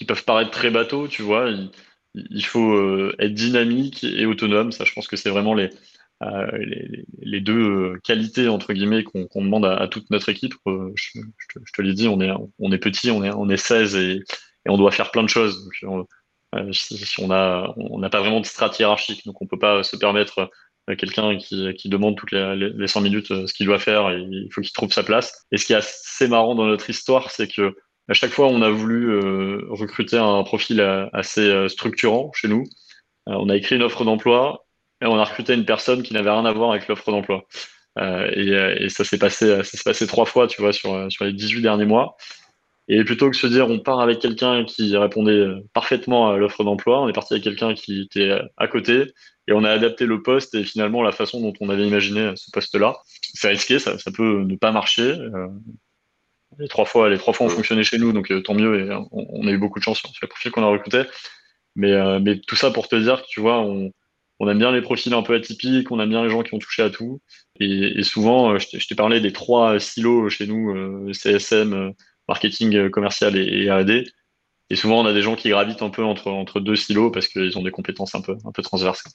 qui 0.00 0.04
peuvent 0.04 0.24
paraître 0.24 0.50
très 0.50 0.70
bateaux, 0.70 1.08
tu 1.08 1.22
vois. 1.22 1.50
Il, 2.14 2.44
faut 2.44 2.74
euh, 2.74 3.14
être 3.18 3.34
dynamique 3.34 4.04
et 4.04 4.26
autonome. 4.26 4.72
Ça, 4.72 4.84
je 4.84 4.92
pense 4.92 5.08
que 5.08 5.16
c'est 5.16 5.30
vraiment 5.30 5.54
les, 5.54 5.70
euh, 6.22 6.46
les, 7.20 7.40
deux 7.40 7.62
euh, 7.62 8.00
qualités 8.04 8.48
entre 8.48 8.72
guillemets 8.72 9.04
qu'on 9.04 9.44
demande 9.44 9.64
à, 9.64 9.88
toute 9.88 10.10
notre 10.10 10.28
équipe. 10.28 10.54
Je, 10.66 11.20
te, 11.74 11.82
l'ai 11.82 11.94
dit, 11.94 12.08
on 12.08 12.20
est, 12.20 12.30
on 12.58 12.72
est 12.72 12.78
petit, 12.78 13.10
on 13.10 13.24
est, 13.24 13.32
on 13.32 13.48
est 13.48 13.56
16 13.56 13.96
et, 13.96 14.22
on 14.68 14.76
doit 14.76 14.90
faire 14.90 15.10
plein 15.10 15.22
de 15.22 15.28
choses. 15.28 15.64
Donc, 15.82 16.06
si, 16.72 17.20
on 17.20 17.30
a, 17.30 17.72
on 17.76 17.98
n'a 17.98 18.10
pas 18.10 18.20
vraiment 18.20 18.40
de 18.40 18.46
strat 18.46 18.70
hiérarchique, 18.78 19.24
donc 19.24 19.40
on 19.40 19.46
peut 19.46 19.58
pas 19.58 19.82
se 19.82 19.96
permettre 19.96 20.50
quelqu'un 20.98 21.36
qui, 21.38 21.72
qui, 21.74 21.88
demande 21.88 22.16
toutes 22.16 22.32
les, 22.32 22.56
les 22.56 22.88
100 22.88 23.00
minutes 23.00 23.46
ce 23.46 23.54
qu'il 23.54 23.66
doit 23.66 23.78
faire 23.78 24.10
et 24.10 24.20
il 24.20 24.48
faut 24.52 24.60
qu'il 24.60 24.72
trouve 24.72 24.92
sa 24.92 25.02
place. 25.02 25.46
Et 25.52 25.56
ce 25.56 25.64
qui 25.64 25.72
est 25.72 25.76
assez 25.76 26.28
marrant 26.28 26.54
dans 26.54 26.66
notre 26.66 26.90
histoire, 26.90 27.30
c'est 27.30 27.48
que 27.48 27.74
à 28.10 28.12
chaque 28.12 28.32
fois, 28.32 28.48
on 28.48 28.60
a 28.60 28.70
voulu 28.70 29.12
euh, 29.12 29.64
recruter 29.68 30.18
un 30.18 30.42
profil 30.42 30.80
euh, 30.80 31.06
assez 31.12 31.48
euh, 31.48 31.68
structurant 31.68 32.32
chez 32.34 32.48
nous. 32.48 32.64
on 33.26 33.48
a 33.48 33.56
écrit 33.56 33.76
une 33.76 33.84
offre 33.84 34.04
d'emploi 34.04 34.66
on 35.02 35.18
a 35.18 35.24
recruté 35.24 35.54
une 35.54 35.64
personne 35.64 36.02
qui 36.02 36.14
n'avait 36.14 36.30
rien 36.30 36.44
à 36.44 36.52
voir 36.52 36.72
avec 36.72 36.88
l'offre 36.88 37.10
d'emploi. 37.10 37.46
et, 37.98 38.88
ça 38.88 39.04
s'est 39.04 39.18
passé, 39.18 39.56
ça 39.56 39.64
s'est 39.64 39.82
passé 39.84 40.06
trois 40.06 40.26
fois, 40.26 40.46
tu 40.46 40.60
vois, 40.60 40.72
sur, 40.72 41.10
sur 41.10 41.24
les 41.24 41.32
18 41.32 41.62
derniers 41.62 41.86
mois. 41.86 42.16
Et 42.88 43.04
plutôt 43.04 43.26
que 43.26 43.36
de 43.36 43.40
se 43.40 43.46
dire 43.46 43.68
on 43.68 43.78
part 43.78 44.00
avec 44.00 44.18
quelqu'un 44.18 44.64
qui 44.64 44.96
répondait 44.96 45.46
parfaitement 45.74 46.30
à 46.30 46.36
l'offre 46.36 46.64
d'emploi, 46.64 47.00
on 47.00 47.08
est 47.08 47.12
parti 47.12 47.34
avec 47.34 47.44
quelqu'un 47.44 47.72
qui 47.72 48.02
était 48.02 48.36
à 48.56 48.66
côté 48.66 49.12
et 49.46 49.52
on 49.52 49.62
a 49.64 49.70
adapté 49.70 50.06
le 50.06 50.22
poste 50.22 50.54
et 50.54 50.64
finalement 50.64 51.02
la 51.02 51.12
façon 51.12 51.40
dont 51.40 51.52
on 51.60 51.68
avait 51.70 51.86
imaginé 51.86 52.32
ce 52.36 52.50
poste-là. 52.50 52.96
C'est 53.34 53.48
risqué, 53.48 53.78
ça, 53.78 53.96
ça, 53.98 54.10
peut 54.10 54.42
ne 54.42 54.56
pas 54.56 54.72
marcher. 54.72 55.16
Les 56.58 56.68
trois 56.68 56.84
fois, 56.84 57.08
les 57.08 57.18
trois 57.18 57.32
fois 57.32 57.46
ont 57.46 57.50
fonctionné 57.50 57.84
chez 57.84 57.98
nous, 57.98 58.12
donc 58.12 58.30
euh, 58.30 58.42
tant 58.42 58.54
mieux. 58.54 58.86
Et 58.86 58.98
on, 59.12 59.46
a 59.46 59.50
eu 59.50 59.58
beaucoup 59.58 59.78
de 59.78 59.84
chance 59.84 59.98
sur 59.98 60.10
les 60.22 60.28
profils 60.28 60.50
qu'on 60.50 60.62
a 60.62 60.66
recrutés. 60.66 61.04
Mais, 61.76 61.92
euh, 61.92 62.34
tout 62.46 62.56
ça 62.56 62.70
pour 62.70 62.88
te 62.88 62.96
dire 62.96 63.22
tu 63.26 63.40
vois, 63.40 63.60
on, 63.60 63.92
on 64.40 64.48
aime 64.48 64.58
bien 64.58 64.72
les 64.72 64.82
profils 64.82 65.12
un 65.14 65.22
peu 65.22 65.34
atypiques, 65.34 65.90
on 65.92 66.00
aime 66.00 66.08
bien 66.08 66.24
les 66.24 66.30
gens 66.30 66.42
qui 66.42 66.54
ont 66.54 66.58
touché 66.58 66.82
à 66.82 66.90
tout. 66.90 67.20
Et, 67.60 68.02
souvent, 68.02 68.54
euh, 68.54 68.58
je 68.58 68.86
t'ai 68.86 68.94
parlé 68.94 69.20
des 69.20 69.32
trois 69.32 69.78
silos 69.78 70.28
chez 70.30 70.46
nous, 70.46 71.12
CSM, 71.12 71.92
marketing 72.26 72.90
commercial 72.90 73.36
et, 73.36 73.64
et 73.64 73.70
R&D. 73.70 74.04
Et 74.70 74.76
souvent, 74.76 75.00
on 75.00 75.06
a 75.06 75.12
des 75.12 75.22
gens 75.22 75.36
qui 75.36 75.50
gravitent 75.50 75.82
un 75.82 75.90
peu 75.90 76.04
entre, 76.04 76.28
entre 76.28 76.60
deux 76.60 76.76
silos 76.76 77.10
parce 77.10 77.28
qu'ils 77.28 77.58
ont 77.58 77.62
des 77.62 77.72
compétences 77.72 78.14
un 78.14 78.20
peu, 78.20 78.36
un 78.44 78.52
peu 78.52 78.62
transversales. 78.62 79.12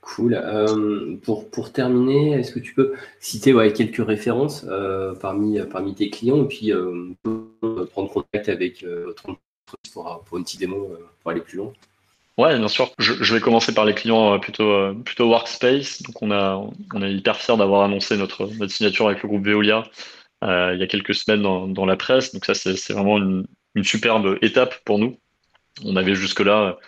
Cool. 0.00 0.34
Euh, 0.34 1.16
pour, 1.22 1.48
pour 1.50 1.72
terminer, 1.72 2.32
est-ce 2.32 2.52
que 2.52 2.58
tu 2.58 2.74
peux 2.74 2.94
citer 3.20 3.54
quelques 3.72 4.04
références 4.04 4.66
euh, 4.68 5.14
parmi, 5.14 5.60
parmi 5.70 5.94
tes 5.94 6.10
clients 6.10 6.42
et 6.42 6.48
puis 6.48 6.72
euh, 6.72 7.10
prendre 7.92 8.10
contact 8.10 8.48
avec 8.48 8.84
votre 8.84 9.28
entreprise 9.28 9.92
pour, 9.92 10.24
pour, 10.24 10.38
une 10.38 10.44
petite 10.44 10.60
démo 10.60 10.96
pour 11.20 11.30
aller 11.30 11.40
plus 11.40 11.58
loin? 11.58 11.72
Ouais, 12.38 12.58
bien 12.58 12.68
sûr. 12.68 12.90
Je, 12.98 13.34
vais 13.34 13.40
commencer 13.40 13.74
par 13.74 13.84
les 13.84 13.94
clients 13.94 14.38
plutôt 14.38 14.94
plutôt 15.04 15.28
workspace. 15.28 16.02
Donc 16.02 16.22
on 16.22 16.30
a 16.30 16.62
on 16.94 17.02
est 17.02 17.12
hyper 17.12 17.36
fier 17.36 17.56
d'avoir 17.56 17.82
annoncé 17.82 18.16
notre 18.16 18.46
notre 18.58 18.72
signature 18.72 19.06
avec 19.06 19.22
le 19.22 19.28
groupe 19.28 19.44
Veolia 19.44 19.84
il 20.42 20.76
y 20.78 20.82
a 20.82 20.86
quelques 20.86 21.14
semaines 21.14 21.42
dans, 21.42 21.68
dans 21.68 21.84
la 21.84 21.96
presse. 21.96 22.32
Donc 22.32 22.46
ça 22.46 22.54
c'est 22.54 22.92
vraiment 22.92 23.18
une, 23.18 23.46
une 23.74 23.84
superbe 23.84 24.38
étape 24.42 24.82
pour 24.84 24.98
nous. 24.98 25.18
On 25.84 25.96
avait 25.96 26.14
jusque-là 26.14 26.78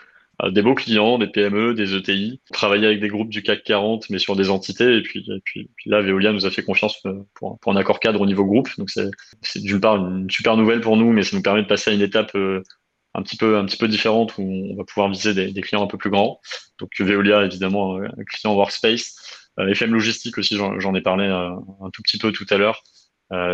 euh, 0.43 0.51
des 0.51 0.63
beaux 0.63 0.75
clients, 0.75 1.19
des 1.19 1.29
PME, 1.29 1.75
des 1.75 1.95
ETI, 1.95 2.41
travailler 2.53 2.87
avec 2.87 3.01
des 3.01 3.09
groupes 3.09 3.29
du 3.29 3.43
CAC 3.43 3.63
40, 3.63 4.11
mais 4.11 4.19
sur 4.19 4.37
des 4.37 4.51
entités. 4.51 4.97
Et 4.97 5.03
puis, 5.03 5.25
puis, 5.45 5.71
là, 5.87 6.03
Veolia 6.03 6.33
nous 6.33 6.47
a 6.47 6.51
fait 6.51 6.65
confiance 6.65 7.01
euh, 7.07 7.23
pour, 7.35 7.59
un 7.67 7.77
accord 7.77 8.01
cadre 8.01 8.21
au 8.21 8.27
niveau 8.27 8.45
groupe. 8.45 8.69
Donc 8.79 8.91
c'est 8.91 9.63
d'une 9.63 9.81
part 9.81 9.97
une 9.97 10.31
super 10.31 10.57
nouvelle 10.57 10.81
pour 10.81 10.97
nous, 10.97 11.13
mais 11.13 11.23
ça 11.23 11.37
nous 11.37 11.43
permet 11.43 11.63
de 11.63 11.69
passer 11.69 11.91
à 11.91 11.95
une 11.95 12.03
étape 12.03 12.35
euh, 12.35 12.63
un 13.15 13.23
petit 13.23 13.37
peu 13.37 13.57
un 13.57 13.65
petit 13.65 13.77
peu 13.77 13.89
différente 13.89 14.37
où 14.39 14.43
on 14.43 14.77
va 14.77 14.85
pouvoir 14.85 15.09
viser 15.09 15.35
des, 15.35 15.61
clients 15.61 15.85
un 15.85 15.87
peu 15.87 15.99
plus 15.99 16.11
grands. 16.11 16.41
Donc 16.79 16.91
Veolia 16.99 17.45
évidemment 17.45 17.97
un 17.97 18.25
client 18.27 18.55
workspace, 18.55 19.17
FM 19.59 19.93
logistique 19.93 20.39
aussi 20.39 20.57
j'en 20.57 20.95
ai 20.95 21.01
parlé 21.01 21.27
un, 21.27 21.61
tout 21.93 22.03
petit 22.03 22.19
peu 22.19 22.33
tout 22.33 22.47
à 22.51 22.57
l'heure. 22.57 22.83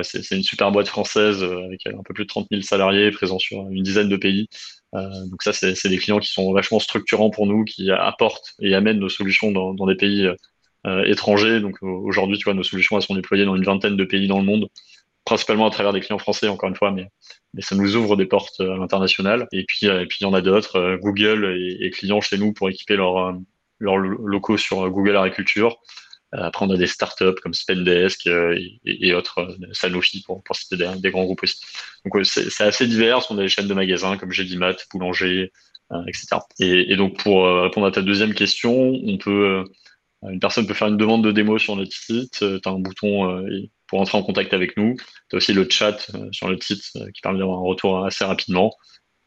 c'est 0.03 0.31
une 0.31 0.43
super 0.43 0.73
boîte 0.73 0.89
française 0.89 1.43
avec 1.43 1.87
un 1.87 2.03
peu 2.05 2.15
plus 2.15 2.25
de 2.25 2.29
30 2.29 2.49
000 2.51 2.63
salariés 2.63 3.11
présents 3.11 3.39
sur 3.39 3.69
une 3.71 3.83
dizaine 3.83 4.09
de 4.09 4.17
pays. 4.17 4.49
Euh, 4.95 5.27
donc 5.27 5.43
ça, 5.43 5.53
c'est 5.53 5.89
des 5.89 5.99
clients 5.99 6.19
qui 6.19 6.29
sont 6.33 6.53
vachement 6.53 6.81
structurants 6.81 7.31
pour 7.31 7.47
nous, 7.47 7.65
qui 7.65 7.91
apportent 7.91 8.55
et 8.61 8.75
amènent 8.75 8.99
nos 8.99 9.09
solutions 9.09 9.53
dans, 9.53 9.75
dans 9.75 9.87
des 9.87 9.95
pays 9.95 10.29
euh, 10.87 11.05
étrangers. 11.05 11.61
Donc 11.61 11.83
aujourd'hui, 11.83 12.39
tu 12.39 12.45
vois, 12.45 12.55
nos 12.55 12.63
solutions 12.63 12.97
elles 12.97 13.03
sont 13.03 13.15
déployées 13.15 13.45
dans 13.45 13.57
une 13.57 13.65
vingtaine 13.65 13.97
de 13.97 14.05
pays 14.05 14.27
dans 14.27 14.39
le 14.39 14.45
monde, 14.45 14.69
principalement 15.31 15.67
à 15.67 15.71
travers 15.71 15.93
des 15.93 16.01
clients 16.01 16.19
français, 16.19 16.49
encore 16.49 16.69
une 16.69 16.77
fois, 16.77 16.91
mais, 16.91 17.09
ça 17.61 17.75
nous 17.75 17.97
ouvre 17.97 18.17
des 18.17 18.27
portes 18.27 18.61
euh, 18.61 18.81
internationales. 18.81 19.47
Et 19.53 19.65
puis, 19.65 19.87
et 19.87 20.07
puis 20.07 20.19
il 20.21 20.25
y 20.25 20.27
en 20.27 20.35
a 20.35 20.41
d'autres, 20.41 20.99
Google 21.03 21.57
et, 21.81 21.91
clients 21.91 22.21
chez 22.21 22.39
nous 22.39 22.53
pour 22.53 22.69
équiper 22.69 22.97
leurs 22.97 23.33
locaux 23.81 24.57
sur 24.57 24.89
Google 24.91 25.17
Agriculture. 25.17 25.79
Euh, 26.35 26.43
après, 26.43 26.65
on 26.65 26.71
a 26.71 26.77
des 26.77 26.87
startups 26.87 27.41
comme 27.43 27.55
Spendesk 27.55 28.27
euh, 28.27 28.59
et, 28.85 29.15
autres, 29.15 29.41
euh, 29.41 29.73
Sanofi 29.73 30.23
pour, 30.23 30.43
citer 30.53 30.77
des, 30.77 31.11
grands 31.11 31.25
groupes 31.25 31.43
aussi. 31.43 31.57
Donc 32.05 32.25
c'est 32.25 32.61
assez 32.61 32.87
divers. 32.87 33.31
On 33.31 33.39
a 33.39 33.43
des 33.43 33.49
chaînes 33.49 33.69
de 33.69 33.75
magasins 33.75 34.17
comme 34.17 34.33
Gédimat, 34.33 34.77
Boulanger, 34.93 35.53
etc. 36.07 36.39
Et, 36.61 36.97
donc 36.97 37.19
pour 37.23 37.45
répondre 37.63 37.87
à 37.87 37.91
ta 37.91 38.03
deuxième 38.03 38.35
question, 38.35 38.95
une 38.95 40.39
personne 40.41 40.67
peut 40.67 40.75
faire 40.75 40.89
une 40.89 40.97
demande 40.97 41.25
de 41.25 41.33
démo 41.33 41.59
sur 41.59 41.77
notre 41.77 41.93
site. 41.93 42.39
tu 42.39 42.45
as 42.45 42.71
un 42.71 42.79
bouton 42.79 43.45
pour 43.91 44.01
entrer 44.01 44.17
en 44.17 44.23
contact 44.23 44.55
avec 44.55 44.79
nous. 44.79 44.97
Tu 45.29 45.37
as 45.37 45.39
aussi 45.39 45.53
le 45.53 45.69
chat 45.69 46.11
sur 46.33 46.49
le 46.49 46.59
site 46.61 46.83
qui 47.13 47.21
permet 47.21 47.39
d'avoir 47.39 47.59
un 47.59 47.65
retour 47.65 48.07
assez 48.07 48.25
rapidement. 48.25 48.73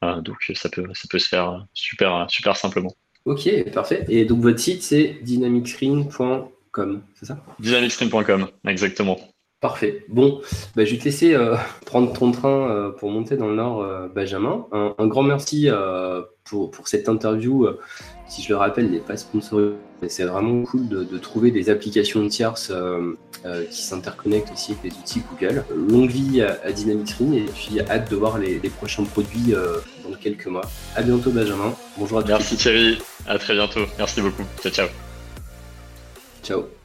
donc 0.02 0.52
ça 0.56 0.70
peut, 0.70 0.88
ça 0.94 1.08
peut 1.10 1.20
se 1.20 1.28
faire 1.28 1.66
super, 1.74 2.26
super 2.30 2.58
simplement. 2.58 2.96
Ok, 3.26 3.70
parfait. 3.72 4.06
Et 4.10 4.26
donc 4.26 4.42
votre 4.42 4.60
site, 4.60 4.82
c'est 4.82 5.18
dynamicscreen.com 5.22 6.50
c'est 7.16 7.26
ça? 7.26 7.38
Dynamicstream.com, 7.60 8.48
exactement. 8.68 9.20
Parfait. 9.62 10.06
Bon, 10.10 10.42
bah, 10.76 10.84
je 10.84 10.92
vais 10.92 10.98
te 10.98 11.06
laisser 11.06 11.34
euh, 11.34 11.56
prendre 11.86 12.12
ton 12.12 12.32
train 12.32 12.70
euh, 12.70 12.92
pour 12.92 13.12
monter 13.12 13.38
dans 13.38 13.48
le 13.48 13.56
Nord, 13.56 13.82
euh, 13.82 14.08
Benjamin. 14.10 14.66
Un, 14.72 15.08
grand 15.08 15.24
merci 15.24 15.70
pour, 16.44 16.72
pour, 16.72 16.88
cette 16.88 17.08
interview, 17.08 17.68
qui, 18.34 18.42
je 18.44 18.50
le 18.50 18.58
rappelle, 18.58 18.90
n'est 18.90 19.00
pas 19.00 19.18
sponsorisée. 19.18 19.76
C'est 20.08 20.26
vraiment 20.26 20.64
cool 20.64 20.88
de, 20.88 21.18
trouver 21.18 21.52
des 21.52 21.70
applications 21.70 22.28
tierces 22.28 22.74
qui 23.72 23.82
s'interconnectent 23.82 24.52
aussi 24.52 24.74
avec 24.74 24.92
les 24.92 25.00
outils 25.00 25.22
Google. 25.32 25.64
Longue 25.74 26.10
vie 26.10 26.42
à, 26.42 26.60
à 26.66 26.70
et 26.70 27.46
puis 27.54 27.80
hâte 27.90 28.12
de 28.12 28.16
voir 28.18 28.38
les, 28.38 28.60
les 28.60 28.70
prochains 28.70 29.06
produits 29.06 29.54
dans 30.04 30.16
quelques 30.18 30.48
mois. 30.48 30.70
À 30.96 31.02
bientôt, 31.04 31.32
Benjamin. 31.32 31.74
Bonjour 31.98 32.20
à 32.20 32.24
tous. 32.24 32.30
Merci 32.30 32.58
Thierry. 32.58 32.98
À 33.28 33.38
très 33.38 33.54
bientôt. 33.54 33.82
Merci 33.98 34.22
beaucoup. 34.22 34.44
Ciao, 34.62 34.72
ciao. 34.72 34.88
Ciao. 36.44 36.83